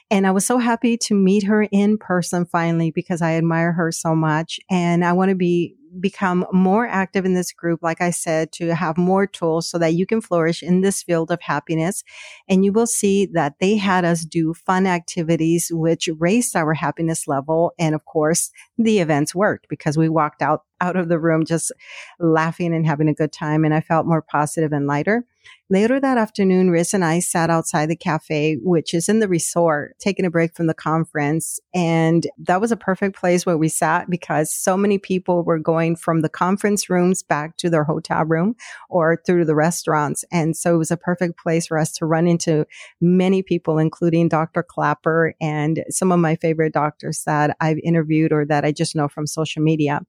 And 0.09 0.25
I 0.25 0.31
was 0.31 0.45
so 0.45 0.57
happy 0.57 0.95
to 0.99 1.15
meet 1.15 1.43
her 1.43 1.63
in 1.63 1.97
person 1.97 2.45
finally 2.45 2.91
because 2.91 3.21
I 3.21 3.33
admire 3.33 3.73
her 3.73 3.91
so 3.91 4.15
much. 4.15 4.59
And 4.69 5.03
I 5.03 5.11
want 5.13 5.29
to 5.29 5.35
be 5.35 5.75
become 5.99 6.45
more 6.51 6.87
active 6.87 7.25
in 7.25 7.33
this 7.33 7.51
group, 7.51 7.81
like 7.81 8.01
I 8.01 8.11
said, 8.11 8.51
to 8.53 8.75
have 8.75 8.97
more 8.97 9.27
tools 9.27 9.67
so 9.67 9.77
that 9.77 9.93
you 9.93 10.05
can 10.05 10.21
flourish 10.21 10.63
in 10.63 10.81
this 10.81 11.03
field 11.03 11.31
of 11.31 11.41
happiness. 11.41 12.03
And 12.47 12.63
you 12.63 12.71
will 12.71 12.87
see 12.87 13.25
that 13.33 13.55
they 13.59 13.77
had 13.77 14.05
us 14.05 14.25
do 14.25 14.53
fun 14.53 14.87
activities, 14.87 15.69
which 15.71 16.09
raised 16.19 16.55
our 16.55 16.73
happiness 16.73 17.27
level. 17.27 17.73
And 17.77 17.95
of 17.95 18.05
course, 18.05 18.51
the 18.77 18.99
events 18.99 19.35
worked 19.35 19.67
because 19.69 19.97
we 19.97 20.09
walked 20.09 20.41
out, 20.41 20.63
out 20.81 20.95
of 20.95 21.09
the 21.09 21.19
room 21.19 21.45
just 21.45 21.71
laughing 22.19 22.73
and 22.73 22.85
having 22.85 23.09
a 23.09 23.13
good 23.13 23.31
time. 23.31 23.63
And 23.65 23.73
I 23.73 23.81
felt 23.81 24.05
more 24.05 24.21
positive 24.21 24.71
and 24.71 24.87
lighter. 24.87 25.25
Later 25.73 25.99
that 25.99 26.19
afternoon, 26.19 26.69
Riz 26.69 26.93
and 26.93 27.03
I 27.03 27.17
sat 27.17 27.49
outside 27.49 27.89
the 27.89 27.95
cafe, 27.95 28.59
which 28.61 28.93
is 28.93 29.09
in 29.09 29.21
the 29.21 29.27
resort, 29.27 29.95
taking 29.97 30.23
a 30.23 30.29
break 30.29 30.55
from 30.55 30.67
the 30.67 30.75
conference. 30.75 31.59
And 31.73 32.27
that 32.37 32.61
was 32.61 32.71
a 32.71 32.77
perfect 32.77 33.15
place 33.15 33.43
where 33.43 33.57
we 33.57 33.69
sat 33.69 34.07
because 34.07 34.53
so 34.53 34.77
many 34.77 34.99
people 34.99 35.43
were 35.43 35.57
going 35.57 35.95
from 35.95 36.21
the 36.21 36.29
conference 36.29 36.91
rooms 36.91 37.23
back 37.23 37.57
to 37.57 37.71
their 37.71 37.85
hotel 37.85 38.23
room 38.23 38.53
or 38.87 39.19
through 39.25 39.45
the 39.45 39.55
restaurants. 39.55 40.23
And 40.31 40.55
so 40.55 40.75
it 40.75 40.77
was 40.77 40.91
a 40.91 40.95
perfect 40.95 41.39
place 41.39 41.65
for 41.65 41.79
us 41.79 41.91
to 41.93 42.05
run 42.05 42.27
into 42.27 42.67
many 43.01 43.41
people, 43.41 43.79
including 43.79 44.29
Dr. 44.29 44.61
Clapper 44.61 45.33
and 45.41 45.83
some 45.89 46.11
of 46.11 46.19
my 46.19 46.35
favorite 46.35 46.73
doctors 46.73 47.23
that 47.25 47.57
I've 47.59 47.79
interviewed 47.83 48.31
or 48.31 48.45
that 48.45 48.63
I 48.63 48.73
just 48.73 48.95
know 48.95 49.07
from 49.07 49.25
social 49.25 49.63
media 49.63 50.01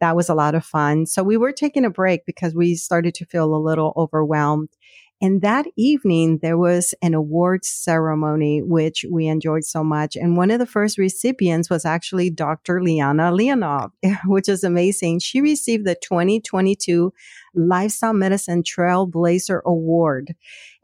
that 0.00 0.16
was 0.16 0.28
a 0.28 0.34
lot 0.34 0.54
of 0.54 0.64
fun. 0.64 1.06
So 1.06 1.22
we 1.22 1.36
were 1.36 1.52
taking 1.52 1.84
a 1.84 1.90
break 1.90 2.24
because 2.26 2.54
we 2.54 2.74
started 2.74 3.14
to 3.16 3.26
feel 3.26 3.54
a 3.54 3.58
little 3.58 3.92
overwhelmed. 3.96 4.70
And 5.22 5.42
that 5.42 5.66
evening, 5.76 6.38
there 6.40 6.56
was 6.56 6.94
an 7.02 7.12
awards 7.12 7.68
ceremony, 7.68 8.62
which 8.62 9.04
we 9.10 9.26
enjoyed 9.26 9.64
so 9.64 9.84
much. 9.84 10.16
And 10.16 10.34
one 10.34 10.50
of 10.50 10.58
the 10.58 10.66
first 10.66 10.96
recipients 10.96 11.68
was 11.68 11.84
actually 11.84 12.30
Dr. 12.30 12.82
Liana 12.82 13.30
Lianov, 13.30 13.90
which 14.24 14.48
is 14.48 14.64
amazing. 14.64 15.18
She 15.18 15.42
received 15.42 15.86
the 15.86 15.94
2022 15.94 17.12
Lifestyle 17.54 18.14
Medicine 18.14 18.62
Trailblazer 18.62 19.60
Award. 19.66 20.34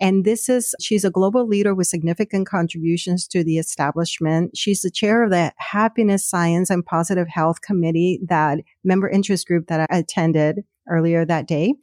And 0.00 0.26
this 0.26 0.50
is, 0.50 0.74
she's 0.82 1.04
a 1.04 1.10
global 1.10 1.46
leader 1.46 1.74
with 1.74 1.86
significant 1.86 2.46
contributions 2.46 3.26
to 3.28 3.42
the 3.42 3.56
establishment. 3.56 4.54
She's 4.54 4.82
the 4.82 4.90
chair 4.90 5.22
of 5.22 5.30
the 5.30 5.52
Happiness, 5.56 6.28
Science, 6.28 6.68
and 6.68 6.84
Positive 6.84 7.28
Health 7.28 7.62
Committee, 7.62 8.20
that 8.28 8.58
member 8.84 9.08
interest 9.08 9.46
group 9.46 9.68
that 9.68 9.88
I 9.90 9.96
attended 9.96 10.64
earlier 10.90 11.24
that 11.24 11.46
day. 11.46 11.74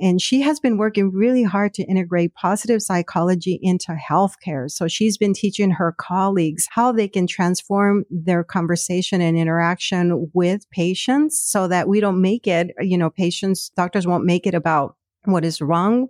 And 0.00 0.20
she 0.20 0.40
has 0.42 0.60
been 0.60 0.78
working 0.78 1.12
really 1.12 1.42
hard 1.42 1.74
to 1.74 1.82
integrate 1.84 2.34
positive 2.34 2.82
psychology 2.82 3.58
into 3.62 3.92
healthcare. 3.92 4.70
So 4.70 4.88
she's 4.88 5.18
been 5.18 5.34
teaching 5.34 5.70
her 5.72 5.94
colleagues 5.98 6.66
how 6.70 6.92
they 6.92 7.08
can 7.08 7.26
transform 7.26 8.04
their 8.10 8.44
conversation 8.44 9.20
and 9.20 9.36
interaction 9.36 10.30
with 10.32 10.68
patients 10.70 11.42
so 11.42 11.68
that 11.68 11.88
we 11.88 12.00
don't 12.00 12.20
make 12.20 12.46
it, 12.46 12.70
you 12.80 12.98
know, 12.98 13.10
patients, 13.10 13.70
doctors 13.76 14.06
won't 14.06 14.24
make 14.24 14.46
it 14.46 14.54
about 14.54 14.96
what 15.24 15.44
is 15.44 15.60
wrong 15.60 16.08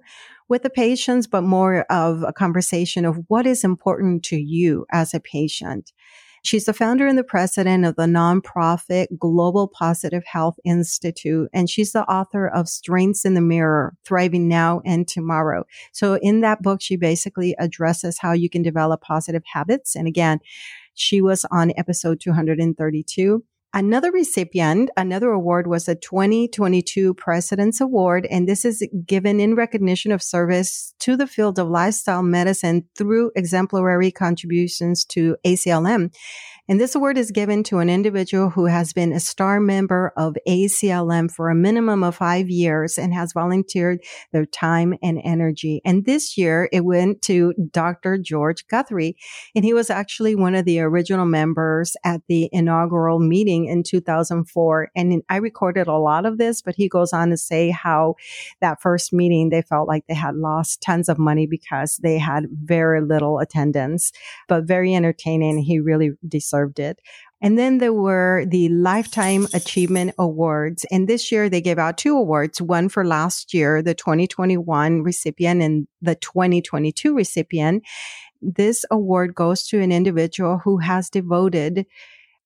with 0.49 0.63
the 0.63 0.71
patients, 0.71 1.27
but 1.27 1.43
more 1.43 1.83
of 1.91 2.23
a 2.23 2.33
conversation 2.33 3.05
of 3.05 3.19
what 3.29 3.47
is 3.47 3.65
important 3.65 4.23
to 4.25 4.37
you 4.37 4.87
as 4.93 5.13
a 5.13 5.21
patient. 5.21 5.93
She's 6.43 6.65
the 6.65 6.73
founder 6.73 7.07
and 7.07 7.19
the 7.19 7.25
president 7.25 7.85
of 7.85 7.97
the 7.97 8.03
nonprofit 8.03 9.07
Global 9.19 9.69
Positive 9.69 10.25
Health 10.25 10.57
Institute, 10.65 11.49
and 11.53 11.69
she's 11.69 11.93
the 11.93 12.05
author 12.05 12.49
of 12.49 12.69
Strengths 12.69 13.25
in 13.25 13.35
the 13.35 13.41
Mirror, 13.41 13.95
Thriving 14.05 14.49
Now 14.49 14.81
and 14.85 15.07
Tomorrow. 15.07 15.65
So 15.93 16.15
in 16.23 16.41
that 16.41 16.63
book, 16.63 16.81
she 16.81 16.97
basically 16.97 17.55
addresses 17.59 18.19
how 18.19 18.33
you 18.33 18.49
can 18.49 18.63
develop 18.63 19.01
positive 19.01 19.43
habits. 19.53 19.95
And 19.95 20.07
again, 20.07 20.39
she 20.95 21.21
was 21.21 21.45
on 21.51 21.73
episode 21.77 22.21
232. 22.21 23.45
Another 23.75 24.11
recipient, 24.11 24.89
another 24.97 25.31
award 25.31 25.67
was 25.67 25.85
the 25.85 25.95
2022 25.95 27.13
President's 27.15 27.83
Award, 27.83 28.27
and 28.31 28.49
this 28.49 28.65
is 28.65 28.83
given 29.05 29.41
in 29.41 29.55
recognition 29.55 30.11
of 30.11 30.23
service 30.23 30.95
to 31.01 31.19
the 31.19 31.27
field 31.27 31.59
of 31.59 31.69
lifestyle 31.69 32.23
medicine 32.23 32.89
through 32.97 33.31
exemplary 33.37 34.11
contributions 34.11 35.05
to 35.05 35.37
ACLM. 35.45 36.15
And 36.71 36.79
this 36.79 36.95
award 36.95 37.17
is 37.17 37.31
given 37.31 37.63
to 37.65 37.79
an 37.79 37.89
individual 37.89 38.51
who 38.51 38.67
has 38.67 38.93
been 38.93 39.11
a 39.11 39.21
star 39.21 39.59
member 39.59 40.13
of 40.19 40.37
ACLM 40.47 41.31
for 41.31 41.49
a 41.49 41.55
minimum 41.55 42.05
of 42.05 42.17
five 42.17 42.51
years 42.51 42.99
and 42.99 43.15
has 43.15 43.33
volunteered 43.33 44.01
their 44.33 44.45
time 44.45 44.93
and 45.03 45.19
energy. 45.25 45.81
And 45.83 46.05
this 46.05 46.37
year 46.37 46.69
it 46.71 46.85
went 46.85 47.23
to 47.23 47.55
Dr. 47.73 48.19
George 48.19 48.67
Guthrie. 48.69 49.17
And 49.55 49.65
he 49.65 49.73
was 49.73 49.89
actually 49.89 50.35
one 50.35 50.55
of 50.55 50.67
the 50.67 50.81
original 50.81 51.25
members 51.25 51.97
at 52.05 52.21
the 52.29 52.51
inaugural 52.53 53.19
meeting 53.19 53.65
in 53.65 53.83
2004. 53.83 54.91
And 54.95 55.23
I 55.31 55.37
recorded 55.37 55.87
a 55.87 55.97
lot 55.97 56.27
of 56.27 56.37
this, 56.37 56.61
but 56.61 56.75
he 56.75 56.87
goes 56.87 57.15
on 57.15 57.31
to 57.31 57.39
say 57.39 57.71
how 57.71 58.17
that 58.61 58.83
first 58.83 59.11
meeting, 59.11 59.49
they 59.49 59.63
felt 59.63 59.89
like 59.89 60.05
they 60.07 60.15
had 60.15 60.37
lost 60.37 60.83
tons 60.83 61.09
of 61.09 61.19
money 61.19 61.47
because 61.47 61.97
they 62.03 62.19
had 62.19 62.45
very 62.53 63.01
little 63.01 63.39
attendance, 63.39 64.13
but 64.49 64.65
very 64.65 64.95
entertaining. 64.95 65.61
He 65.61 65.81
really 65.81 66.11
it. 66.67 67.01
And 67.41 67.59
then 67.59 67.79
there 67.79 67.93
were 67.93 68.45
the 68.49 68.69
Lifetime 68.69 69.47
Achievement 69.55 70.15
Awards. 70.19 70.85
And 70.91 71.09
this 71.09 71.31
year 71.31 71.49
they 71.49 71.61
gave 71.61 71.79
out 71.79 71.99
two 71.99 72.17
awards, 72.17 72.61
one 72.61 72.89
for 72.89 73.05
last 73.05 73.55
year, 73.55 73.81
the 73.81 73.95
2021 73.95 75.03
recipient 75.03 75.63
and 75.63 75.87
the 76.03 76.17
2022 76.17 77.15
recipient. 77.15 77.85
This 78.43 78.85
award 78.91 79.35
goes 79.35 79.67
to 79.69 79.81
an 79.81 79.93
individual 79.93 80.59
who 80.59 80.79
has 80.79 81.11
devoted 81.11 81.87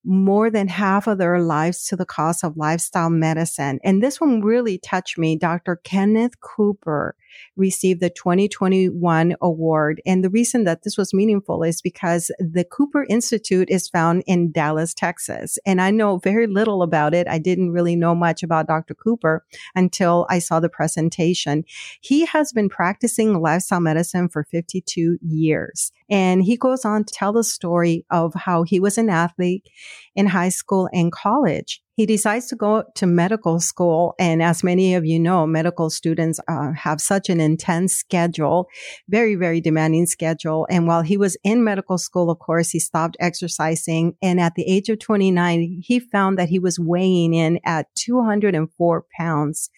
more 0.04 0.50
than 0.50 0.68
half 0.68 1.06
of 1.06 1.18
their 1.18 1.40
lives 1.40 1.87
to 1.87 1.97
the 1.97 2.06
cost 2.06 2.44
of 2.44 2.56
lifestyle 2.56 3.11
medicine. 3.11 3.78
And 3.85 4.02
this 4.02 4.21
one 4.21 4.40
really 4.40 4.78
touched 4.78 5.18
me. 5.18 5.37
Dr. 5.37 5.76
Kenneth 5.76 6.40
Cooper 6.40 7.14
received 7.56 8.00
the 8.00 8.11
2021 8.11 9.37
award. 9.40 10.02
And 10.04 10.25
the 10.25 10.30
reason 10.30 10.64
that 10.64 10.82
this 10.82 10.97
was 10.97 11.14
meaningful 11.14 11.62
is 11.62 11.80
because 11.80 12.30
the 12.38 12.64
Cooper 12.64 13.06
Institute 13.09 13.71
is 13.71 13.88
found 13.88 14.23
in 14.26 14.52
Dallas, 14.52 14.94
Texas. 14.94 15.59
And 15.64 15.80
I 15.80 15.90
know 15.90 16.18
very 16.18 16.47
little 16.47 16.82
about 16.82 17.14
it. 17.14 17.28
I 17.28 17.38
didn't 17.38 17.73
really 17.73 17.97
know 17.97 18.14
much 18.14 18.42
about 18.42 18.66
Dr. 18.66 18.94
Cooper 18.94 19.44
until 19.75 20.26
I 20.28 20.38
saw 20.38 20.61
the 20.61 20.68
presentation. 20.68 21.64
He 22.00 22.26
has 22.26 22.52
been 22.52 22.68
practicing 22.68 23.40
lifestyle 23.40 23.80
medicine 23.80 24.28
for 24.28 24.44
52 24.44 25.18
years. 25.23 25.92
And 26.11 26.42
he 26.42 26.56
goes 26.56 26.85
on 26.85 27.04
to 27.04 27.14
tell 27.14 27.32
the 27.32 27.44
story 27.44 28.04
of 28.11 28.35
how 28.35 28.64
he 28.64 28.80
was 28.80 28.99
an 28.99 29.09
athlete 29.09 29.68
in 30.14 30.26
high 30.26 30.49
school 30.49 30.88
and 30.92 31.12
college 31.12 31.82
he 31.94 32.06
decides 32.06 32.46
to 32.46 32.56
go 32.56 32.84
to 32.94 33.06
medical 33.06 33.61
school. 33.61 34.14
And 34.18 34.42
as 34.42 34.64
many 34.64 34.94
of 34.94 35.04
you 35.04 35.18
know, 35.18 35.46
medical 35.46 35.90
students 35.90 36.40
uh, 36.49 36.72
have 36.72 37.00
such 37.00 37.28
an 37.28 37.40
intense 37.40 37.94
schedule, 37.94 38.68
very, 39.08 39.34
very 39.34 39.61
demanding 39.61 40.06
schedule. 40.06 40.66
And 40.70 40.87
while 40.87 41.02
he 41.02 41.16
was 41.16 41.37
in 41.44 41.64
medical 41.64 41.99
school, 41.99 42.30
of 42.30 42.38
course, 42.38 42.70
he 42.70 42.78
stopped 42.78 43.16
exercising. 43.20 44.16
And 44.22 44.40
at 44.40 44.54
the 44.54 44.64
age 44.64 44.88
of 44.88 45.00
29, 45.00 45.82
he 45.84 46.00
found 46.00 46.38
that 46.38 46.49
he 46.49 46.58
was 46.58 46.78
weighing 46.80 47.34
in 47.34 47.61
at 47.64 47.87
204 47.96 49.04
pounds. 49.16 49.70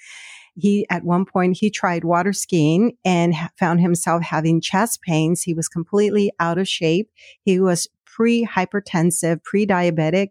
He, 0.57 0.87
at 0.89 1.03
one 1.03 1.25
point, 1.25 1.57
he 1.59 1.69
tried 1.69 2.05
water 2.05 2.33
skiing 2.33 2.97
and 3.05 3.35
found 3.59 3.81
himself 3.81 4.23
having 4.23 4.61
chest 4.61 5.01
pains. 5.03 5.43
He 5.43 5.53
was 5.53 5.67
completely 5.67 6.31
out 6.39 6.59
of 6.59 6.69
shape. 6.69 7.11
He 7.43 7.59
was 7.59 7.89
pre-hypertensive, 8.15 9.43
pre-diabetic 9.43 10.29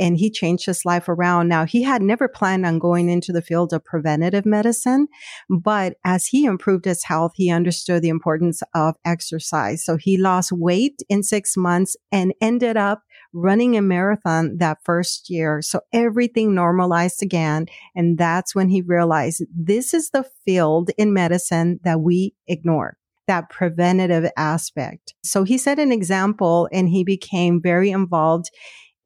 and 0.00 0.16
he 0.16 0.30
changed 0.30 0.66
his 0.66 0.84
life 0.84 1.08
around. 1.08 1.48
Now, 1.48 1.66
he 1.66 1.82
had 1.82 2.02
never 2.02 2.28
planned 2.28 2.64
on 2.64 2.78
going 2.78 3.08
into 3.08 3.32
the 3.32 3.42
field 3.42 3.72
of 3.72 3.84
preventative 3.84 4.46
medicine, 4.46 5.08
but 5.50 5.94
as 6.04 6.26
he 6.26 6.44
improved 6.44 6.84
his 6.84 7.04
health, 7.04 7.32
he 7.34 7.50
understood 7.50 8.02
the 8.02 8.08
importance 8.08 8.62
of 8.74 8.96
exercise. 9.04 9.84
So 9.84 9.96
he 9.96 10.16
lost 10.16 10.52
weight 10.52 11.02
in 11.08 11.22
six 11.22 11.56
months 11.56 11.96
and 12.12 12.32
ended 12.40 12.76
up 12.76 13.02
running 13.32 13.76
a 13.76 13.82
marathon 13.82 14.56
that 14.58 14.78
first 14.84 15.28
year. 15.28 15.60
So 15.62 15.80
everything 15.92 16.54
normalized 16.54 17.22
again. 17.22 17.66
And 17.94 18.16
that's 18.16 18.54
when 18.54 18.68
he 18.68 18.80
realized 18.80 19.42
this 19.54 19.92
is 19.92 20.10
the 20.10 20.24
field 20.44 20.90
in 20.96 21.12
medicine 21.12 21.80
that 21.84 22.00
we 22.00 22.34
ignore 22.46 22.97
that 23.28 23.48
preventative 23.48 24.30
aspect. 24.36 25.14
So 25.22 25.44
he 25.44 25.56
set 25.56 25.78
an 25.78 25.92
example 25.92 26.68
and 26.72 26.88
he 26.88 27.04
became 27.04 27.62
very 27.62 27.90
involved 27.90 28.50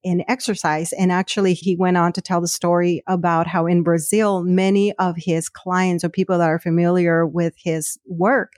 in 0.03 0.25
exercise. 0.29 0.93
And 0.93 1.13
actually, 1.13 1.55
he 1.55 1.77
went 1.77 1.97
on 1.97 2.13
to 2.15 2.21
tell 2.21 2.41
the 2.41 2.49
story 2.49 3.03
about 3.07 3.47
how 3.47 3.67
in 3.67 3.83
Brazil, 3.83 4.43
many 4.43 4.93
of 4.95 5.15
his 5.17 5.49
clients 5.49 6.03
or 6.03 6.09
people 6.09 6.39
that 6.39 6.49
are 6.49 6.59
familiar 6.59 7.27
with 7.27 7.55
his 7.57 7.99
work 8.07 8.55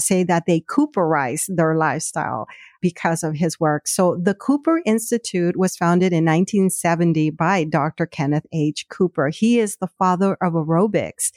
say 0.00 0.22
that 0.24 0.44
they 0.46 0.60
Cooperize 0.60 1.44
their 1.48 1.76
lifestyle 1.76 2.46
because 2.80 3.22
of 3.22 3.34
his 3.34 3.58
work. 3.58 3.88
So 3.88 4.16
the 4.22 4.34
Cooper 4.34 4.80
Institute 4.86 5.56
was 5.56 5.76
founded 5.76 6.12
in 6.12 6.24
1970 6.24 7.30
by 7.30 7.64
Dr. 7.64 8.06
Kenneth 8.06 8.46
H. 8.52 8.86
Cooper. 8.88 9.28
He 9.28 9.58
is 9.58 9.76
the 9.76 9.88
father 9.98 10.36
of 10.40 10.52
aerobics 10.52 11.32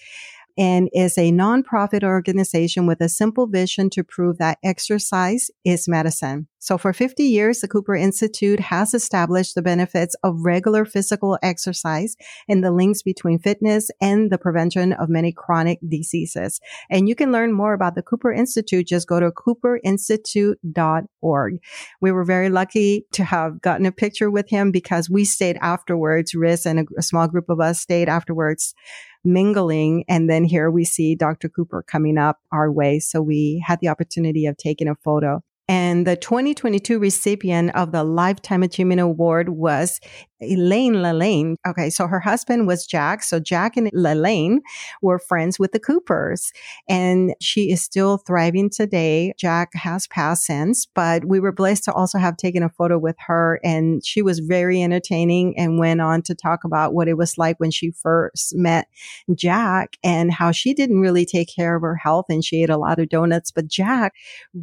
and 0.57 0.89
is 0.93 1.17
a 1.17 1.31
nonprofit 1.31 2.03
organization 2.03 2.87
with 2.87 3.01
a 3.01 3.09
simple 3.09 3.47
vision 3.47 3.89
to 3.91 4.03
prove 4.03 4.37
that 4.37 4.57
exercise 4.63 5.49
is 5.63 5.87
medicine. 5.87 6.47
So 6.63 6.77
for 6.77 6.93
50 6.93 7.23
years, 7.23 7.61
the 7.61 7.67
Cooper 7.67 7.95
Institute 7.95 8.59
has 8.59 8.93
established 8.93 9.55
the 9.55 9.63
benefits 9.63 10.15
of 10.21 10.45
regular 10.45 10.85
physical 10.85 11.39
exercise 11.41 12.15
and 12.47 12.63
the 12.63 12.69
links 12.69 13.01
between 13.01 13.39
fitness 13.39 13.89
and 13.99 14.31
the 14.31 14.37
prevention 14.37 14.93
of 14.93 15.09
many 15.09 15.31
chronic 15.31 15.79
diseases. 15.87 16.59
And 16.91 17.09
you 17.09 17.15
can 17.15 17.31
learn 17.31 17.51
more 17.51 17.73
about 17.73 17.95
the 17.95 18.03
Cooper 18.03 18.31
Institute. 18.31 18.85
Just 18.85 19.07
go 19.07 19.19
to 19.19 19.31
cooperinstitute.org. 19.31 21.59
We 21.99 22.11
were 22.11 22.25
very 22.25 22.49
lucky 22.49 23.07
to 23.13 23.23
have 23.23 23.59
gotten 23.61 23.87
a 23.87 23.91
picture 23.91 24.29
with 24.29 24.51
him 24.51 24.71
because 24.71 25.09
we 25.09 25.25
stayed 25.25 25.57
afterwards. 25.61 26.35
Riz 26.35 26.67
and 26.67 26.81
a, 26.81 26.85
a 26.95 27.01
small 27.01 27.27
group 27.27 27.49
of 27.49 27.59
us 27.59 27.79
stayed 27.79 28.07
afterwards 28.07 28.75
mingling. 29.23 30.03
And 30.07 30.29
then 30.29 30.43
here 30.43 30.69
we 30.69 30.85
see 30.85 31.15
Dr. 31.15 31.49
Cooper 31.49 31.83
coming 31.83 32.17
up 32.17 32.39
our 32.51 32.71
way. 32.71 32.99
So 32.99 33.21
we 33.21 33.63
had 33.65 33.79
the 33.79 33.89
opportunity 33.89 34.45
of 34.45 34.57
taking 34.57 34.87
a 34.87 34.95
photo. 34.95 35.41
And 35.67 36.05
the 36.05 36.17
2022 36.17 36.99
recipient 36.99 37.73
of 37.75 37.93
the 37.93 38.03
Lifetime 38.03 38.61
Achievement 38.61 38.99
Award 38.99 39.49
was 39.49 40.01
Elaine 40.41 40.95
LaLanne. 40.95 41.55
Okay. 41.67 41.89
So 41.89 42.07
her 42.07 42.19
husband 42.19 42.67
was 42.67 42.85
Jack. 42.85 43.23
So 43.23 43.39
Jack 43.39 43.77
and 43.77 43.91
Lalane 43.91 44.59
were 45.01 45.19
friends 45.19 45.59
with 45.59 45.71
the 45.71 45.79
Coopers 45.79 46.51
and 46.89 47.33
she 47.39 47.71
is 47.71 47.81
still 47.81 48.17
thriving 48.17 48.69
today. 48.69 49.33
Jack 49.37 49.69
has 49.73 50.07
passed 50.07 50.43
since, 50.43 50.85
but 50.85 51.25
we 51.25 51.39
were 51.39 51.51
blessed 51.51 51.83
to 51.85 51.93
also 51.93 52.17
have 52.17 52.37
taken 52.37 52.63
a 52.63 52.69
photo 52.69 52.97
with 52.97 53.15
her 53.19 53.59
and 53.63 54.03
she 54.05 54.21
was 54.21 54.39
very 54.39 54.81
entertaining 54.81 55.57
and 55.57 55.79
went 55.79 56.01
on 56.01 56.21
to 56.23 56.35
talk 56.35 56.63
about 56.63 56.93
what 56.93 57.07
it 57.07 57.17
was 57.17 57.37
like 57.37 57.59
when 57.59 57.71
she 57.71 57.91
first 57.91 58.55
met 58.55 58.87
Jack 59.35 59.97
and 60.03 60.31
how 60.31 60.51
she 60.51 60.73
didn't 60.73 61.01
really 61.01 61.25
take 61.25 61.53
care 61.53 61.75
of 61.75 61.81
her 61.81 61.95
health 61.95 62.25
and 62.29 62.43
she 62.43 62.63
ate 62.63 62.69
a 62.69 62.77
lot 62.77 62.99
of 62.99 63.09
donuts, 63.09 63.51
but 63.51 63.67
Jack 63.67 64.13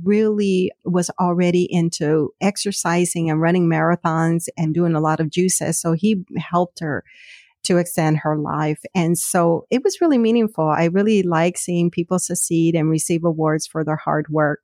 really 0.05 0.73
was 0.85 1.11
already 1.21 1.67
into 1.71 2.33
exercising 2.41 3.31
and 3.31 3.41
running 3.41 3.69
marathons 3.69 4.49
and 4.57 4.75
doing 4.75 4.95
a 4.95 5.01
lot 5.01 5.21
of 5.21 5.31
juices 5.31 5.68
so 5.73 5.93
he 5.93 6.25
helped 6.37 6.81
her 6.81 7.05
to 7.65 7.77
extend 7.77 8.19
her 8.19 8.37
life. 8.37 8.81
And 8.95 9.19
so 9.19 9.67
it 9.71 9.83
was 9.85 10.01
really 10.01 10.19
meaningful. 10.19 10.69
I 10.69 10.85
really 10.85 11.23
like 11.23 11.59
seeing 11.59 11.91
people 11.91 12.19
succeed 12.19 12.75
and 12.75 12.89
receive 12.89 13.25
awards 13.25 13.67
for 13.67 13.85
their 13.85 13.97
hard 13.97 14.29
work. 14.29 14.61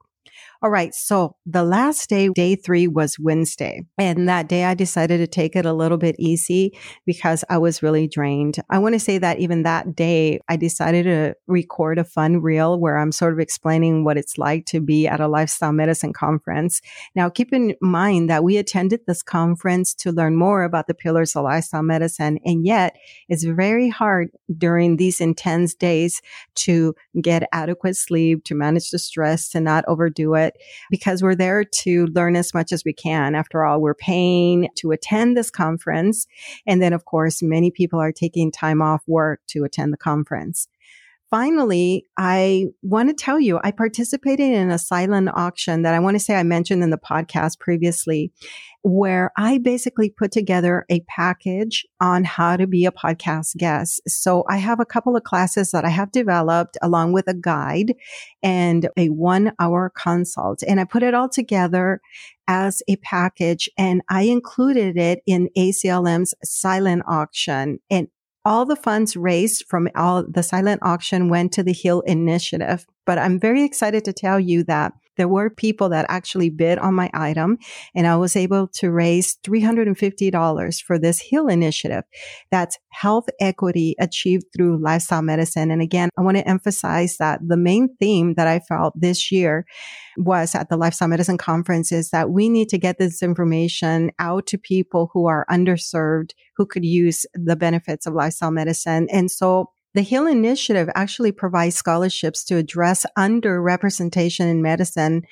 All 0.65 0.71
right. 0.71 0.95
So 0.95 1.37
the 1.45 1.63
last 1.63 2.09
day, 2.09 2.31
day 2.31 2.57
three 2.57 2.89
was 2.89 3.19
Wednesday. 3.19 3.83
And 3.99 4.27
that 4.31 4.49
day 4.49 4.65
I 4.65 4.73
decided 4.73 5.19
to 5.19 5.27
take 5.27 5.57
it 5.57 5.67
a 5.67 5.75
little 5.75 5.99
bit 5.99 6.17
easy 6.19 6.75
because 7.05 7.45
I 7.51 7.59
was 7.59 7.83
really 7.83 8.09
drained. 8.09 8.57
I 8.71 8.79
want 8.79 8.95
to 8.95 8.99
say 8.99 9.19
that 9.19 9.41
even 9.41 9.65
that 9.65 9.95
day, 9.95 10.41
I 10.49 10.57
decided 10.57 11.03
to 11.03 11.35
record 11.47 11.99
a 11.99 12.05
fun 12.05 12.41
reel 12.41 12.81
where 12.81 12.97
I'm 12.97 13.13
sort 13.13 13.35
of 13.35 13.41
explaining 13.41 14.05
what 14.05 14.17
it's 14.17 14.39
like 14.39 14.65
to 14.69 14.81
be 14.81 15.07
at 15.07 15.21
a 15.21 15.29
lifestyle 15.29 15.75
medicine 15.75 16.15
conference. 16.15 16.81
Now, 17.15 17.29
keep 17.29 17.53
in 17.53 17.75
mind 17.83 18.31
that 18.31 18.43
we 18.43 18.57
attended 18.57 19.01
this 19.07 19.23
conference 19.23 19.93
to 19.97 20.13
learn 20.13 20.35
more 20.35 20.63
about 20.63 20.87
the 20.87 20.95
pillars 20.95 21.37
of 21.37 21.45
lifestyle 21.45 21.83
medicine. 21.83 22.39
And 22.43 22.65
yet 22.65 22.97
it's 23.29 23.45
very 23.45 23.91
hard 23.91 24.31
during 24.57 24.97
these 24.97 25.21
intense 25.21 25.75
days 25.75 26.23
to 26.55 26.95
get 27.21 27.47
adequate 27.53 27.97
sleep, 27.97 28.45
to 28.45 28.55
manage 28.55 28.89
the 28.89 28.99
stress, 28.99 29.51
to 29.51 29.61
not 29.61 29.85
overdo 29.87 30.33
it 30.37 30.54
because 30.91 31.23
we're 31.23 31.35
there 31.35 31.65
to 31.65 32.07
learn 32.07 32.37
as 32.37 32.55
much 32.55 32.73
as 32.73 32.85
we 32.85 32.93
can. 32.93 33.35
After 33.35 33.65
all, 33.65 33.81
we're 33.81 33.95
paying 33.95 34.69
to 34.77 34.93
attend 34.93 35.37
this 35.37 35.51
conference. 35.51 36.27
And 36.67 36.81
then, 36.83 36.93
of 36.93 37.05
course, 37.05 37.43
many 37.43 37.71
people 37.71 38.01
are 38.01 38.13
taking 38.13 38.51
time 38.51 38.83
off 38.83 39.03
work 39.07 39.41
to 39.49 39.65
attend 39.65 39.93
the 39.93 39.99
conference 39.99 40.69
finally, 41.31 42.07
I 42.17 42.67
want 42.83 43.09
to 43.09 43.15
tell 43.15 43.41
you, 43.41 43.61
I 43.63 43.71
participated 43.71 44.53
in 44.53 44.71
a 44.71 44.79
silent 44.79 45.31
auction 45.35 45.83
that 45.83 45.95
I 45.95 45.99
want 45.99 46.15
to 46.17 46.23
say 46.23 46.35
I 46.35 46.43
mentioned 46.43 46.83
in 46.83 46.91
the 46.91 46.99
podcast 46.99 47.59
previously, 47.59 48.33
where 48.83 49.33
I 49.37 49.59
basically 49.59 50.11
put 50.11 50.31
together 50.31 50.85
a 50.91 51.01
package 51.09 51.87
on 52.01 52.25
how 52.25 52.57
to 52.57 52.67
be 52.67 52.85
a 52.85 52.93
podcast 52.93 53.57
guest. 53.57 54.03
So 54.07 54.45
I 54.49 54.59
have 54.59 54.79
a 54.79 54.85
couple 54.85 55.17
of 55.17 55.25
classes 55.25 55.71
that 55.71 55.85
I 55.85 55.89
have 55.89 56.13
developed 56.13 56.77
along 56.83 57.13
with 57.13 57.27
a 57.27 57.35
guide 57.35 57.95
and 58.43 58.89
a 58.97 59.09
one 59.09 59.53
hour 59.59 59.91
consult. 59.97 60.63
And 60.63 60.79
I 60.81 60.85
put 60.85 61.03
it 61.03 61.15
all 61.15 61.29
together 61.29 62.01
as 62.47 62.83
a 62.89 62.97
package 62.97 63.71
and 63.79 64.03
I 64.11 64.23
included 64.23 64.99
it 64.99 65.21
in 65.27 65.49
ACLM's 65.57 66.35
silent 66.45 67.03
auction. 67.09 67.79
And 67.91 68.09
all 68.45 68.65
the 68.67 68.77
funds 68.77 69.17
raised 69.17 69.65
from 69.67 69.89
all 69.95 70.25
the 70.29 70.43
silent 70.43 70.81
auction 70.83 71.29
went 71.29 71.53
to 71.53 71.63
the 71.63 71.73
Heal 71.73 72.01
Initiative. 72.03 72.87
But 73.07 73.19
I'm 73.19 73.39
very 73.39 73.63
excited 73.63 74.05
to 74.05 74.13
tell 74.13 74.39
you 74.39 74.65
that 74.65 74.93
there 75.17 75.29
were 75.29 75.51
people 75.51 75.89
that 75.91 76.07
actually 76.09 76.51
bid 76.51 76.79
on 76.79 76.95
my 76.95 77.11
item 77.15 77.59
and 77.95 78.07
I 78.07 78.17
was 78.17 78.37
able 78.37 78.69
to 78.75 78.91
raise 78.91 79.37
$350 79.45 80.83
for 80.83 80.99
this 80.99 81.21
Heal 81.21 81.49
initiative. 81.49 82.05
That's 82.51 82.79
health 82.91 83.27
equity 83.41 83.95
achieved 83.99 84.45
through 84.55 84.83
lifestyle 84.83 85.23
medicine. 85.23 85.71
And 85.71 85.83
again, 85.83 86.11
I 86.17 86.23
want 86.23 86.37
to 86.37 86.49
emphasize 86.49 87.17
that 87.19 87.41
the 87.47 87.57
main 87.57 87.89
theme 87.99 88.35
that 88.35 88.47
I 88.47 88.61
felt 88.61 88.95
this 88.97 89.33
year 89.33 89.67
was 90.17 90.55
at 90.55 90.69
the 90.69 90.77
lifestyle 90.77 91.09
medicine 91.09 91.39
conference 91.39 91.91
is 91.91 92.11
that 92.11 92.31
we 92.31 92.49
need 92.49 92.69
to 92.69 92.79
get 92.79 92.99
this 92.99 93.23
information 93.23 94.11
out 94.19 94.47
to 94.47 94.59
people 94.59 95.11
who 95.13 95.27
are 95.27 95.47
underserved, 95.51 96.31
who 96.57 96.67
could 96.67 96.85
use 96.85 97.27
the 97.35 97.57
benefits 97.57 98.07
of 98.07 98.15
lifestyle 98.15 98.51
medicine. 98.51 99.09
And 99.11 99.31
so 99.31 99.71
the 99.95 100.03
Heal 100.03 100.27
Initiative 100.27 100.89
actually 100.95 101.33
provides 101.33 101.77
scholarships 101.77 102.45
to 102.45 102.57
address 102.57 103.07
underrepresentation 103.17 104.51
in 104.51 104.61
medicine 104.61 105.23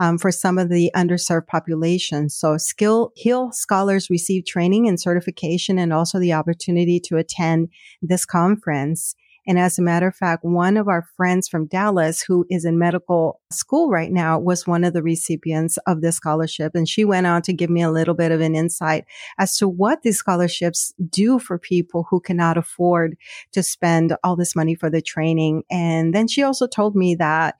um, 0.00 0.18
for 0.18 0.30
some 0.30 0.58
of 0.58 0.68
the 0.68 0.90
underserved 0.96 1.46
populations. 1.46 2.34
So 2.36 2.56
skill 2.56 3.12
Heal 3.14 3.52
scholars 3.52 4.10
receive 4.10 4.46
training 4.46 4.88
and 4.88 5.00
certification 5.00 5.78
and 5.78 5.92
also 5.92 6.18
the 6.18 6.32
opportunity 6.32 7.00
to 7.04 7.16
attend 7.16 7.68
this 8.02 8.24
conference. 8.24 9.14
And 9.46 9.58
as 9.58 9.78
a 9.78 9.82
matter 9.82 10.08
of 10.08 10.16
fact, 10.16 10.44
one 10.44 10.76
of 10.76 10.88
our 10.88 11.06
friends 11.16 11.48
from 11.48 11.66
Dallas 11.66 12.22
who 12.22 12.46
is 12.50 12.64
in 12.64 12.78
medical 12.78 13.40
school 13.50 13.90
right 13.90 14.10
now 14.10 14.38
was 14.38 14.66
one 14.66 14.84
of 14.84 14.92
the 14.92 15.02
recipients 15.02 15.78
of 15.86 16.00
this 16.00 16.16
scholarship. 16.16 16.74
And 16.74 16.88
she 16.88 17.04
went 17.04 17.26
on 17.26 17.42
to 17.42 17.52
give 17.52 17.70
me 17.70 17.82
a 17.82 17.90
little 17.90 18.14
bit 18.14 18.32
of 18.32 18.40
an 18.40 18.54
insight 18.54 19.04
as 19.38 19.56
to 19.58 19.68
what 19.68 20.02
these 20.02 20.18
scholarships 20.18 20.92
do 21.08 21.38
for 21.38 21.58
people 21.58 22.06
who 22.10 22.20
cannot 22.20 22.56
afford 22.56 23.16
to 23.52 23.62
spend 23.62 24.16
all 24.24 24.36
this 24.36 24.56
money 24.56 24.74
for 24.74 24.90
the 24.90 25.02
training. 25.02 25.62
And 25.70 26.14
then 26.14 26.28
she 26.28 26.42
also 26.42 26.66
told 26.66 26.96
me 26.96 27.14
that 27.16 27.56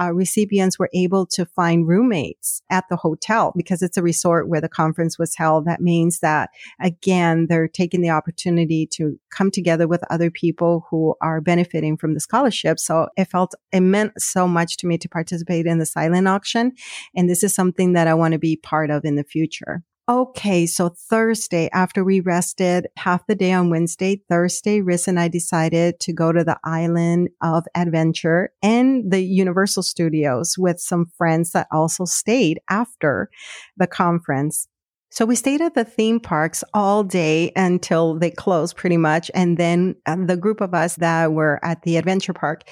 uh, 0.00 0.12
recipients 0.12 0.78
were 0.78 0.90
able 0.94 1.26
to 1.26 1.44
find 1.44 1.86
roommates 1.86 2.62
at 2.70 2.84
the 2.88 2.96
hotel 2.96 3.52
because 3.56 3.82
it's 3.82 3.96
a 3.96 4.02
resort 4.02 4.48
where 4.48 4.60
the 4.60 4.68
conference 4.68 5.18
was 5.18 5.34
held. 5.34 5.64
That 5.64 5.80
means 5.80 6.20
that 6.20 6.50
again, 6.80 7.46
they're 7.48 7.68
taking 7.68 8.00
the 8.00 8.10
opportunity 8.10 8.86
to 8.92 9.18
come 9.30 9.50
together 9.50 9.88
with 9.88 10.02
other 10.10 10.30
people 10.30 10.86
who 10.90 11.14
are 11.20 11.40
benefiting 11.40 11.96
from 11.96 12.14
the 12.14 12.20
scholarship. 12.20 12.78
So 12.78 13.08
it 13.16 13.26
felt, 13.26 13.54
it 13.72 13.80
meant 13.80 14.12
so 14.18 14.46
much 14.46 14.76
to 14.78 14.86
me 14.86 14.98
to 14.98 15.08
participate 15.08 15.66
in 15.66 15.78
the 15.78 15.86
silent 15.86 16.28
auction. 16.28 16.72
And 17.14 17.28
this 17.28 17.42
is 17.42 17.54
something 17.54 17.92
that 17.94 18.06
I 18.06 18.14
want 18.14 18.32
to 18.32 18.38
be 18.38 18.56
part 18.56 18.90
of 18.90 19.04
in 19.04 19.16
the 19.16 19.24
future. 19.24 19.82
Okay, 20.08 20.64
so 20.64 20.88
Thursday, 20.88 21.68
after 21.74 22.02
we 22.02 22.20
rested 22.20 22.86
half 22.96 23.26
the 23.26 23.34
day 23.34 23.52
on 23.52 23.68
Wednesday, 23.68 24.22
Thursday, 24.30 24.80
Riz 24.80 25.06
and 25.06 25.20
I 25.20 25.28
decided 25.28 26.00
to 26.00 26.14
go 26.14 26.32
to 26.32 26.42
the 26.42 26.58
island 26.64 27.28
of 27.42 27.66
adventure 27.74 28.50
and 28.62 29.12
the 29.12 29.20
Universal 29.20 29.82
Studios 29.82 30.54
with 30.56 30.80
some 30.80 31.12
friends 31.18 31.52
that 31.52 31.66
also 31.70 32.06
stayed 32.06 32.58
after 32.70 33.28
the 33.76 33.86
conference. 33.86 34.66
So 35.10 35.24
we 35.24 35.36
stayed 35.36 35.62
at 35.62 35.74
the 35.74 35.84
theme 35.84 36.20
parks 36.20 36.62
all 36.74 37.02
day 37.02 37.50
until 37.56 38.18
they 38.18 38.30
closed 38.30 38.76
pretty 38.76 38.98
much. 38.98 39.30
And 39.34 39.56
then 39.56 39.96
uh, 40.04 40.16
the 40.26 40.36
group 40.36 40.60
of 40.60 40.74
us 40.74 40.96
that 40.96 41.32
were 41.32 41.58
at 41.64 41.82
the 41.82 41.96
adventure 41.96 42.34
park, 42.34 42.64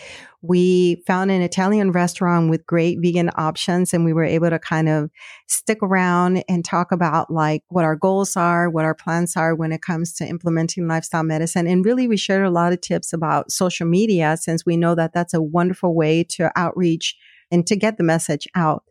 we 0.42 1.02
found 1.06 1.30
an 1.30 1.40
Italian 1.40 1.92
restaurant 1.92 2.50
with 2.50 2.66
great 2.66 2.98
vegan 3.00 3.30
options 3.36 3.94
and 3.94 4.04
we 4.04 4.12
were 4.12 4.22
able 4.22 4.50
to 4.50 4.58
kind 4.58 4.88
of 4.88 5.10
stick 5.48 5.78
around 5.82 6.44
and 6.46 6.62
talk 6.62 6.92
about 6.92 7.30
like 7.30 7.62
what 7.68 7.86
our 7.86 7.96
goals 7.96 8.36
are, 8.36 8.68
what 8.68 8.84
our 8.84 8.94
plans 8.94 9.34
are 9.34 9.54
when 9.54 9.72
it 9.72 9.80
comes 9.80 10.12
to 10.14 10.26
implementing 10.26 10.86
lifestyle 10.86 11.24
medicine. 11.24 11.66
And 11.66 11.86
really 11.86 12.06
we 12.06 12.18
shared 12.18 12.46
a 12.46 12.50
lot 12.50 12.72
of 12.72 12.82
tips 12.82 13.14
about 13.14 13.50
social 13.50 13.86
media 13.86 14.36
since 14.36 14.66
we 14.66 14.76
know 14.76 14.94
that 14.94 15.14
that's 15.14 15.34
a 15.34 15.42
wonderful 15.42 15.94
way 15.94 16.22
to 16.24 16.52
outreach 16.54 17.16
and 17.50 17.66
to 17.66 17.76
get 17.76 17.96
the 17.96 18.04
message 18.04 18.46
out. 18.54 18.84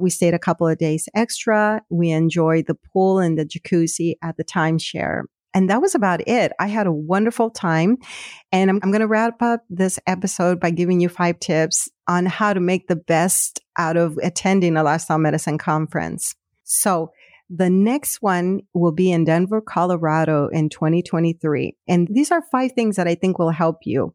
We 0.00 0.10
stayed 0.10 0.34
a 0.34 0.38
couple 0.38 0.66
of 0.66 0.78
days 0.78 1.08
extra. 1.14 1.82
We 1.90 2.10
enjoyed 2.10 2.66
the 2.66 2.74
pool 2.74 3.18
and 3.18 3.38
the 3.38 3.44
jacuzzi 3.44 4.14
at 4.22 4.36
the 4.36 4.44
timeshare. 4.44 5.22
And 5.52 5.68
that 5.68 5.82
was 5.82 5.94
about 5.94 6.26
it. 6.28 6.52
I 6.60 6.68
had 6.68 6.86
a 6.86 6.92
wonderful 6.92 7.50
time. 7.50 7.98
And 8.52 8.70
I'm, 8.70 8.80
I'm 8.82 8.90
going 8.90 9.00
to 9.00 9.08
wrap 9.08 9.42
up 9.42 9.64
this 9.68 9.98
episode 10.06 10.60
by 10.60 10.70
giving 10.70 11.00
you 11.00 11.08
five 11.08 11.40
tips 11.40 11.88
on 12.06 12.26
how 12.26 12.52
to 12.52 12.60
make 12.60 12.86
the 12.86 12.96
best 12.96 13.60
out 13.76 13.96
of 13.96 14.16
attending 14.22 14.76
a 14.76 14.82
lifestyle 14.82 15.18
medicine 15.18 15.58
conference. 15.58 16.34
So 16.62 17.10
the 17.48 17.68
next 17.68 18.22
one 18.22 18.60
will 18.74 18.92
be 18.92 19.10
in 19.10 19.24
Denver, 19.24 19.60
Colorado 19.60 20.48
in 20.52 20.68
2023. 20.68 21.76
And 21.88 22.06
these 22.08 22.30
are 22.30 22.42
five 22.52 22.72
things 22.72 22.94
that 22.94 23.08
I 23.08 23.16
think 23.16 23.38
will 23.38 23.50
help 23.50 23.78
you. 23.82 24.14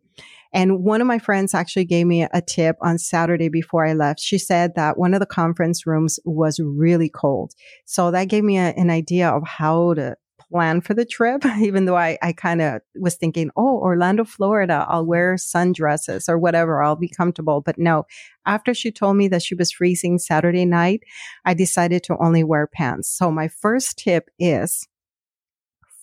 And 0.56 0.86
one 0.86 1.02
of 1.02 1.08
my 1.08 1.20
friends 1.20 1.54
actually 1.54 1.84
gave 1.84 2.08
me 2.08 2.24
a 2.24 2.42
tip 2.42 2.78
on 2.82 2.98
Saturday 2.98 3.50
before 3.50 3.86
I 3.86 3.92
left. 3.92 4.22
She 4.22 4.38
said 4.38 4.74
that 4.76 4.98
one 4.98 5.14
of 5.14 5.20
the 5.20 5.26
conference 5.26 5.86
rooms 5.86 6.18
was 6.24 6.62
really 6.64 7.10
cold. 7.10 7.52
So 7.84 8.10
that 8.12 8.30
gave 8.30 8.46
me 8.46 8.58
a, 8.58 8.70
an 8.78 8.90
idea 8.90 9.30
of 9.30 9.46
how 9.46 9.96
to 9.96 10.16
plan 10.40 10.80
for 10.80 10.94
the 10.94 11.04
trip, 11.04 11.46
even 11.60 11.84
though 11.84 11.98
I, 11.98 12.18
I 12.22 12.32
kind 12.32 12.62
of 12.62 12.82
was 12.96 13.16
thinking, 13.16 13.52
oh, 13.58 13.80
Orlando, 13.80 14.24
Florida, 14.24 14.86
I'll 14.88 15.06
wear 15.06 15.36
sundresses 15.36 16.30
or 16.30 16.40
whatever, 16.40 16.82
I'll 16.82 16.96
be 16.96 17.10
comfortable. 17.10 17.60
But 17.60 17.78
no, 17.78 18.06
after 18.46 18.74
she 18.74 18.94
told 18.94 19.18
me 19.18 19.28
that 19.28 19.44
she 19.44 19.56
was 19.56 19.74
freezing 19.74 20.20
Saturday 20.20 20.64
night, 20.64 21.02
I 21.44 21.54
decided 21.54 22.02
to 22.04 22.18
only 22.24 22.46
wear 22.46 22.66
pants. 22.66 23.10
So 23.10 23.30
my 23.30 23.50
first 23.50 23.98
tip 23.98 24.30
is 24.40 24.88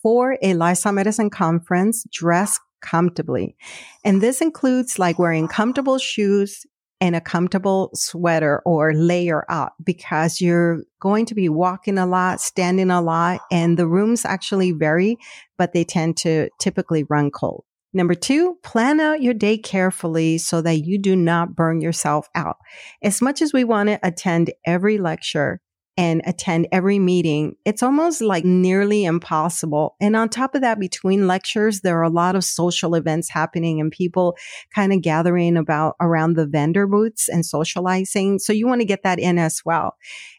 for 0.03 0.37
a 0.43 0.53
lifestyle 0.53 0.93
medicine 0.93 1.31
conference, 1.31 2.05
dress 2.11 2.59
comfortably. 2.83 3.55
And 4.03 4.21
this 4.21 4.41
includes 4.41 4.99
like 4.99 5.17
wearing 5.17 5.47
comfortable 5.47 5.97
shoes, 5.97 6.65
and 7.03 7.17
a 7.17 7.21
comfortable 7.21 7.89
sweater 7.93 8.61
or 8.65 8.93
layer 8.93 9.43
up 9.51 9.75
because 9.83 10.39
you're 10.39 10.83
going 11.01 11.25
to 11.25 11.35
be 11.35 11.49
walking 11.49 11.97
a 11.97 12.05
lot, 12.05 12.39
standing 12.39 12.89
a 12.89 13.01
lot, 13.01 13.41
and 13.51 13.77
the 13.77 13.85
rooms 13.85 14.23
actually 14.23 14.71
vary, 14.71 15.17
but 15.57 15.73
they 15.73 15.83
tend 15.83 16.15
to 16.15 16.47
typically 16.61 17.03
run 17.09 17.29
cold. 17.29 17.65
Number 17.91 18.15
two, 18.15 18.55
plan 18.63 19.01
out 19.01 19.21
your 19.21 19.33
day 19.33 19.57
carefully 19.57 20.37
so 20.37 20.61
that 20.61 20.85
you 20.85 20.97
do 20.97 21.13
not 21.13 21.57
burn 21.57 21.81
yourself 21.81 22.29
out. 22.35 22.55
As 23.03 23.21
much 23.21 23.41
as 23.41 23.51
we 23.51 23.65
want 23.65 23.89
to 23.89 23.99
attend 24.01 24.53
every 24.65 24.97
lecture, 24.97 25.59
and 25.95 26.21
attend 26.25 26.67
every 26.71 26.97
meeting, 26.97 27.55
it's 27.65 27.83
almost 27.83 28.21
like 28.21 28.43
nearly 28.43 29.05
impossible. 29.05 29.95
And 30.01 30.15
on 30.15 30.29
top 30.29 30.55
of 30.55 30.61
that, 30.61 30.79
between 30.79 31.27
lectures, 31.27 31.81
there 31.81 31.99
are 31.99 32.03
a 32.03 32.09
lot 32.09 32.35
of 32.35 32.43
social 32.43 32.95
events 32.95 33.29
happening 33.29 33.79
and 33.79 33.91
people 33.91 34.35
kind 34.73 34.91
of 34.91 35.01
gathering 35.01 35.55
about 35.55 35.95
around 36.01 36.33
the 36.33 36.47
vendor 36.47 36.87
booths 36.87 37.29
and 37.29 37.45
socializing. 37.45 38.39
So 38.39 38.53
you 38.53 38.67
want 38.67 38.81
to 38.81 38.85
get 38.85 39.03
that 39.03 39.19
in 39.19 39.37
as 39.37 39.61
well. 39.63 39.95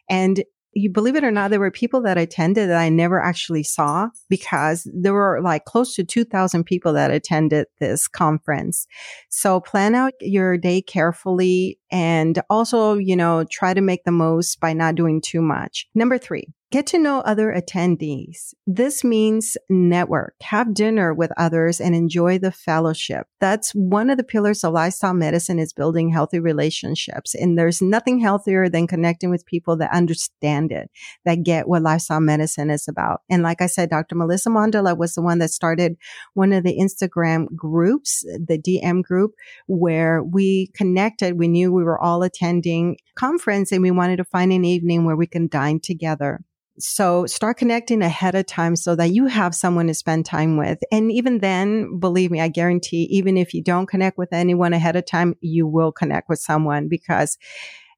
And 0.09 0.43
you 0.75 0.89
believe 0.89 1.15
it 1.15 1.23
or 1.23 1.31
not, 1.31 1.51
there 1.51 1.59
were 1.59 1.71
people 1.71 2.01
that 2.01 2.17
attended 2.17 2.69
that 2.69 2.77
I 2.77 2.89
never 2.89 3.23
actually 3.23 3.63
saw 3.63 4.09
because 4.29 4.87
there 4.93 5.13
were 5.13 5.39
like 5.41 5.63
close 5.63 5.95
to 5.95 6.03
2000 6.03 6.65
people 6.65 6.91
that 6.93 7.11
attended 7.11 7.67
this 7.79 8.09
conference. 8.09 8.85
So 9.29 9.61
plan 9.61 9.95
out 9.95 10.11
your 10.19 10.57
day 10.57 10.81
carefully 10.81 11.79
and 11.91 12.41
also, 12.49 12.95
you 12.95 13.15
know, 13.15 13.45
try 13.49 13.73
to 13.73 13.79
make 13.79 14.03
the 14.03 14.11
most 14.11 14.59
by 14.59 14.73
not 14.73 14.95
doing 14.95 15.21
too 15.21 15.41
much. 15.41 15.87
Number 15.95 16.17
three, 16.17 16.49
Get 16.75 16.87
to 16.87 16.99
know 16.99 17.21
other 17.21 17.55
attendees. 17.57 18.53
This 18.67 19.01
means 19.01 19.55
network, 19.69 20.35
have 20.41 20.73
dinner 20.73 21.13
with 21.13 21.31
others 21.37 21.79
and 21.79 21.95
enjoy 21.95 22.37
the 22.37 22.51
fellowship. 22.51 23.27
That's 23.39 23.71
one 23.71 24.09
of 24.09 24.17
the 24.17 24.25
pillars 24.25 24.61
of 24.61 24.73
lifestyle 24.73 25.13
medicine 25.13 25.57
is 25.57 25.71
building 25.71 26.09
healthy 26.09 26.41
relationships. 26.41 27.33
And 27.33 27.57
there's 27.57 27.81
nothing 27.81 28.19
healthier 28.19 28.67
than 28.67 28.87
connecting 28.87 29.29
with 29.29 29.45
people 29.45 29.77
that 29.77 29.93
understand 29.93 30.73
it, 30.73 30.91
that 31.23 31.43
get 31.43 31.69
what 31.69 31.81
lifestyle 31.81 32.19
medicine 32.19 32.69
is 32.69 32.89
about. 32.89 33.21
And 33.29 33.41
like 33.41 33.61
I 33.61 33.67
said, 33.67 33.89
Dr. 33.89 34.15
Melissa 34.15 34.49
Mondala 34.49 34.97
was 34.97 35.15
the 35.15 35.21
one 35.21 35.39
that 35.39 35.51
started 35.51 35.95
one 36.33 36.51
of 36.51 36.65
the 36.65 36.77
Instagram 36.77 37.45
groups, 37.55 38.23
the 38.23 38.57
DM 38.57 39.01
group, 39.01 39.31
where 39.67 40.21
we 40.21 40.71
connected. 40.75 41.39
We 41.39 41.47
knew 41.47 41.71
we 41.71 41.85
were 41.85 42.03
all 42.03 42.21
attending 42.21 42.97
conference 43.15 43.71
and 43.71 43.81
we 43.81 43.91
wanted 43.91 44.17
to 44.17 44.25
find 44.25 44.51
an 44.51 44.65
evening 44.65 45.05
where 45.05 45.15
we 45.15 45.25
can 45.25 45.47
dine 45.47 45.79
together. 45.79 46.41
So 46.77 47.25
start 47.25 47.57
connecting 47.57 48.01
ahead 48.01 48.35
of 48.35 48.45
time 48.45 48.75
so 48.75 48.95
that 48.95 49.11
you 49.11 49.27
have 49.27 49.55
someone 49.55 49.87
to 49.87 49.93
spend 49.93 50.25
time 50.25 50.57
with. 50.57 50.79
And 50.91 51.11
even 51.11 51.39
then, 51.39 51.99
believe 51.99 52.31
me, 52.31 52.41
I 52.41 52.49
guarantee 52.49 53.03
even 53.11 53.37
if 53.37 53.53
you 53.53 53.63
don't 53.63 53.87
connect 53.87 54.17
with 54.17 54.33
anyone 54.33 54.73
ahead 54.73 54.95
of 54.95 55.05
time, 55.05 55.35
you 55.39 55.67
will 55.67 55.91
connect 55.91 56.27
with 56.27 56.39
someone 56.39 56.87
because 56.89 57.37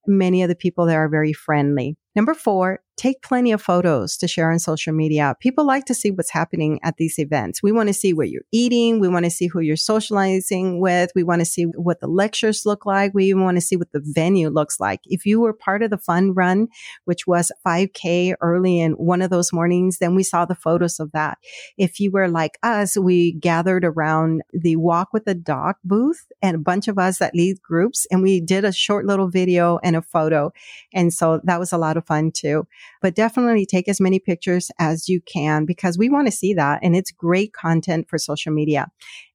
many 0.05 0.43
of 0.43 0.49
the 0.49 0.55
people 0.55 0.85
there 0.85 1.03
are 1.03 1.09
very 1.09 1.33
friendly. 1.33 1.97
Number 2.15 2.33
four, 2.33 2.81
take 2.97 3.21
plenty 3.21 3.51
of 3.51 3.61
photos 3.61 4.17
to 4.17 4.27
share 4.27 4.51
on 4.51 4.59
social 4.59 4.93
media. 4.93 5.35
People 5.39 5.65
like 5.65 5.85
to 5.85 5.93
see 5.93 6.11
what's 6.11 6.31
happening 6.31 6.79
at 6.83 6.97
these 6.97 7.19
events. 7.19 7.61
We 7.61 7.71
want 7.71 7.87
to 7.87 7.93
see 7.93 8.11
what 8.13 8.29
you're 8.29 8.41
eating. 8.51 8.99
We 8.99 9.07
want 9.07 9.25
to 9.25 9.31
see 9.31 9.47
who 9.47 9.59
you're 9.59 9.75
socializing 9.75 10.81
with. 10.81 11.11
We 11.15 11.23
want 11.23 11.41
to 11.41 11.45
see 11.45 11.63
what 11.63 11.99
the 11.99 12.07
lectures 12.07 12.65
look 12.65 12.85
like. 12.85 13.13
We 13.13 13.25
even 13.25 13.43
want 13.43 13.57
to 13.57 13.61
see 13.61 13.77
what 13.77 13.91
the 13.91 14.01
venue 14.03 14.49
looks 14.49 14.79
like. 14.79 15.01
If 15.05 15.25
you 15.25 15.39
were 15.39 15.53
part 15.53 15.83
of 15.83 15.91
the 15.91 15.97
fun 15.97 16.33
run, 16.33 16.67
which 17.05 17.27
was 17.27 17.51
5K 17.65 18.33
early 18.41 18.79
in 18.79 18.93
one 18.93 19.21
of 19.21 19.29
those 19.29 19.53
mornings, 19.53 19.99
then 19.99 20.15
we 20.15 20.23
saw 20.23 20.45
the 20.45 20.55
photos 20.55 20.99
of 20.99 21.11
that. 21.11 21.37
If 21.77 21.99
you 21.99 22.11
were 22.11 22.27
like 22.27 22.57
us, 22.63 22.97
we 22.97 23.33
gathered 23.33 23.85
around 23.85 24.41
the 24.51 24.75
walk 24.75 25.13
with 25.13 25.25
the 25.25 25.35
Doc 25.35 25.77
booth 25.83 26.25
and 26.41 26.55
a 26.55 26.59
bunch 26.59 26.87
of 26.87 26.97
us 26.97 27.19
that 27.19 27.35
lead 27.35 27.61
groups 27.61 28.07
and 28.11 28.21
we 28.21 28.41
did 28.41 28.65
a 28.65 28.71
short 28.71 29.05
little 29.05 29.29
video 29.29 29.79
and 29.83 29.95
a 29.95 30.01
photo. 30.01 30.51
And 30.93 31.13
so 31.13 31.41
that 31.43 31.59
was 31.59 31.71
a 31.71 31.77
lot 31.77 31.97
of 31.97 32.05
fun 32.05 32.31
too. 32.31 32.67
But 33.01 33.15
definitely 33.15 33.65
take 33.65 33.87
as 33.87 34.01
many 34.01 34.19
pictures 34.19 34.71
as 34.79 35.07
you 35.07 35.21
can 35.21 35.65
because 35.65 35.97
we 35.97 36.09
want 36.09 36.27
to 36.27 36.31
see 36.31 36.53
that. 36.53 36.79
And 36.81 36.95
it's 36.95 37.11
great 37.11 37.53
content 37.53 38.07
for 38.09 38.17
social 38.17 38.51
media. 38.51 38.87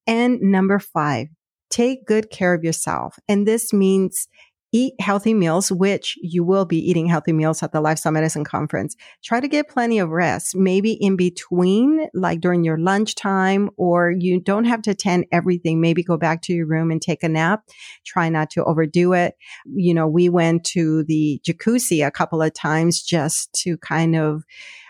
And 0.07 0.41
number 0.41 0.79
five, 0.79 1.29
take 1.71 2.07
good 2.07 2.31
care 2.31 2.55
of 2.55 2.65
yourself. 2.65 3.19
And 3.29 3.47
this 3.47 3.73
means 3.73 4.29
eat 4.73 4.95
healthy 5.01 5.35
meals, 5.35 5.71
which 5.71 6.17
you 6.23 6.43
will 6.43 6.65
be 6.65 6.79
eating 6.79 7.07
healthy 7.07 7.33
meals 7.33 7.63
at 7.63 7.73
the 7.73 7.81
Lifestyle 7.81 8.13
Medicine 8.13 8.45
Conference. 8.45 8.97
Try 9.23 9.41
to 9.41 9.49
get 9.49 9.69
plenty 9.69 9.99
of 9.99 10.09
rest, 10.09 10.57
maybe 10.57 10.93
in 10.93 11.17
between, 11.17 12.09
like 12.15 12.41
during 12.41 12.65
your 12.65 12.79
lunchtime, 12.79 13.71
or 13.77 14.11
you 14.11 14.41
don't 14.41 14.65
have 14.65 14.83
to 14.83 14.91
attend 14.91 15.27
everything. 15.31 15.81
Maybe 15.81 16.03
go 16.03 16.17
back 16.17 16.43
to 16.43 16.55
your 16.55 16.67
room 16.67 16.91
and 16.91 17.01
take 17.01 17.23
a 17.23 17.29
nap. 17.29 17.65
Try 18.05 18.31
not 18.31 18.51
to 18.51 18.65
overdo 18.65 19.13
it. 19.13 19.35
You 19.67 19.95
know, 19.95 20.09
we 20.09 20.29
went 20.29 20.65
to 20.65 21.05
the 21.05 21.41
jacuzzi 21.47 22.07
a 22.07 22.11
couple 22.11 22.41
of 22.41 22.55
times 22.55 23.03
just 23.03 23.53
to 23.63 23.77
kind 23.79 24.17
of 24.17 24.45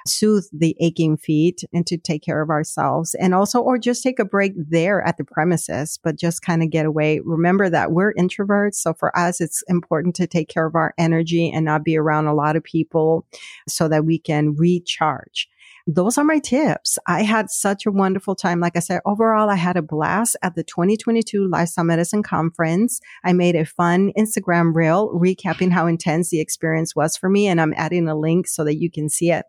soothe 0.06 0.44
the 0.52 0.76
aching 0.80 1.16
feet 1.16 1.64
and 1.72 1.86
to 1.86 1.96
take 1.96 2.22
care 2.22 2.42
of 2.42 2.50
ourselves 2.50 3.14
and 3.14 3.34
also, 3.34 3.60
or 3.60 3.78
just 3.78 4.02
take 4.02 4.18
a 4.18 4.24
break 4.24 4.52
there 4.56 5.02
at 5.02 5.16
the 5.16 5.24
premises, 5.24 5.98
but 6.02 6.18
just 6.18 6.42
kind 6.42 6.62
of 6.62 6.70
get 6.70 6.86
away. 6.86 7.20
Remember 7.24 7.68
that 7.70 7.92
we're 7.92 8.14
introverts. 8.14 8.74
So 8.76 8.94
for 8.94 9.16
us, 9.16 9.40
it's 9.40 9.62
important 9.68 10.14
to 10.16 10.26
take 10.26 10.48
care 10.48 10.66
of 10.66 10.74
our 10.74 10.94
energy 10.98 11.50
and 11.50 11.64
not 11.64 11.84
be 11.84 11.96
around 11.96 12.26
a 12.26 12.34
lot 12.34 12.56
of 12.56 12.64
people 12.64 13.26
so 13.68 13.88
that 13.88 14.04
we 14.04 14.18
can 14.18 14.54
recharge 14.56 15.48
those 15.86 16.18
are 16.18 16.24
my 16.24 16.38
tips. 16.38 16.98
I 17.06 17.22
had 17.22 17.50
such 17.50 17.86
a 17.86 17.90
wonderful 17.90 18.34
time. 18.34 18.60
Like 18.60 18.76
I 18.76 18.80
said, 18.80 19.00
overall, 19.04 19.50
I 19.50 19.56
had 19.56 19.76
a 19.76 19.82
blast 19.82 20.36
at 20.42 20.54
the 20.54 20.64
2022 20.64 21.48
Lifestyle 21.48 21.84
Medicine 21.84 22.22
Conference. 22.22 23.00
I 23.24 23.32
made 23.32 23.56
a 23.56 23.64
fun 23.64 24.12
Instagram 24.18 24.74
reel 24.74 25.10
recapping 25.10 25.72
how 25.72 25.86
intense 25.86 26.30
the 26.30 26.40
experience 26.40 26.94
was 26.94 27.16
for 27.16 27.28
me. 27.28 27.46
And 27.48 27.60
I'm 27.60 27.74
adding 27.76 28.08
a 28.08 28.18
link 28.18 28.46
so 28.46 28.64
that 28.64 28.78
you 28.78 28.90
can 28.90 29.08
see 29.08 29.30
it. 29.30 29.44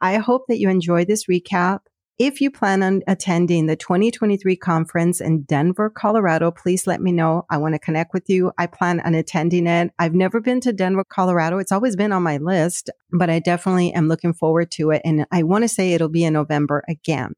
I 0.00 0.16
hope 0.16 0.46
that 0.48 0.58
you 0.58 0.68
enjoy 0.68 1.04
this 1.04 1.26
recap. 1.26 1.80
If 2.18 2.40
you 2.40 2.50
plan 2.50 2.82
on 2.82 3.02
attending 3.06 3.66
the 3.66 3.76
2023 3.76 4.56
conference 4.56 5.20
in 5.20 5.42
Denver, 5.42 5.90
Colorado, 5.90 6.50
please 6.50 6.86
let 6.86 7.02
me 7.02 7.12
know. 7.12 7.44
I 7.50 7.58
want 7.58 7.74
to 7.74 7.78
connect 7.78 8.14
with 8.14 8.30
you. 8.30 8.52
I 8.56 8.68
plan 8.68 9.00
on 9.00 9.14
attending 9.14 9.66
it. 9.66 9.90
I've 9.98 10.14
never 10.14 10.40
been 10.40 10.62
to 10.62 10.72
Denver, 10.72 11.04
Colorado. 11.06 11.58
It's 11.58 11.72
always 11.72 11.94
been 11.94 12.12
on 12.12 12.22
my 12.22 12.38
list, 12.38 12.88
but 13.12 13.28
I 13.28 13.38
definitely 13.38 13.92
am 13.92 14.08
looking 14.08 14.32
forward 14.32 14.70
to 14.72 14.92
it. 14.92 15.02
And 15.04 15.26
I 15.30 15.42
want 15.42 15.64
to 15.64 15.68
say 15.68 15.92
it'll 15.92 16.08
be 16.08 16.24
in 16.24 16.32
November 16.32 16.84
again. 16.88 17.32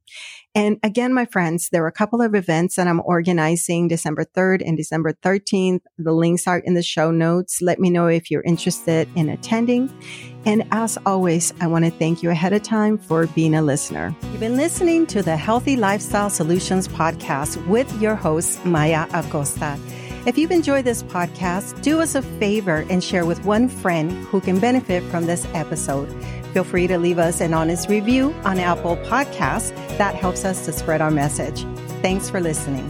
And 0.54 0.78
again, 0.84 1.12
my 1.12 1.24
friends, 1.24 1.70
there 1.72 1.82
are 1.82 1.88
a 1.88 1.92
couple 1.92 2.22
of 2.22 2.36
events 2.36 2.76
that 2.76 2.86
I'm 2.86 3.02
organizing 3.04 3.88
December 3.88 4.26
3rd 4.36 4.62
and 4.64 4.76
December 4.76 5.12
13th. 5.24 5.80
The 5.98 6.12
links 6.12 6.46
are 6.46 6.58
in 6.58 6.74
the 6.74 6.84
show 6.84 7.10
notes. 7.10 7.60
Let 7.60 7.80
me 7.80 7.90
know 7.90 8.06
if 8.06 8.30
you're 8.30 8.42
interested 8.42 9.08
in 9.16 9.28
attending. 9.28 9.92
And 10.48 10.66
as 10.70 10.96
always, 11.04 11.52
I 11.60 11.66
want 11.66 11.84
to 11.84 11.90
thank 11.90 12.22
you 12.22 12.30
ahead 12.30 12.54
of 12.54 12.62
time 12.62 12.96
for 12.96 13.26
being 13.26 13.54
a 13.54 13.60
listener. 13.60 14.16
You've 14.22 14.40
been 14.40 14.56
listening 14.56 15.06
to 15.08 15.22
the 15.22 15.36
Healthy 15.36 15.76
Lifestyle 15.76 16.30
Solutions 16.30 16.88
podcast 16.88 17.64
with 17.66 18.00
your 18.00 18.14
host, 18.14 18.64
Maya 18.64 19.06
Acosta. 19.12 19.78
If 20.24 20.38
you've 20.38 20.50
enjoyed 20.50 20.86
this 20.86 21.02
podcast, 21.02 21.82
do 21.82 22.00
us 22.00 22.14
a 22.14 22.22
favor 22.22 22.86
and 22.88 23.04
share 23.04 23.26
with 23.26 23.44
one 23.44 23.68
friend 23.68 24.10
who 24.28 24.40
can 24.40 24.58
benefit 24.58 25.02
from 25.10 25.26
this 25.26 25.46
episode. 25.52 26.10
Feel 26.54 26.64
free 26.64 26.86
to 26.86 26.96
leave 26.96 27.18
us 27.18 27.42
an 27.42 27.52
honest 27.52 27.90
review 27.90 28.34
on 28.44 28.58
Apple 28.58 28.96
Podcasts. 28.96 29.76
That 29.98 30.14
helps 30.14 30.46
us 30.46 30.64
to 30.64 30.72
spread 30.72 31.02
our 31.02 31.10
message. 31.10 31.64
Thanks 32.00 32.30
for 32.30 32.40
listening. 32.40 32.88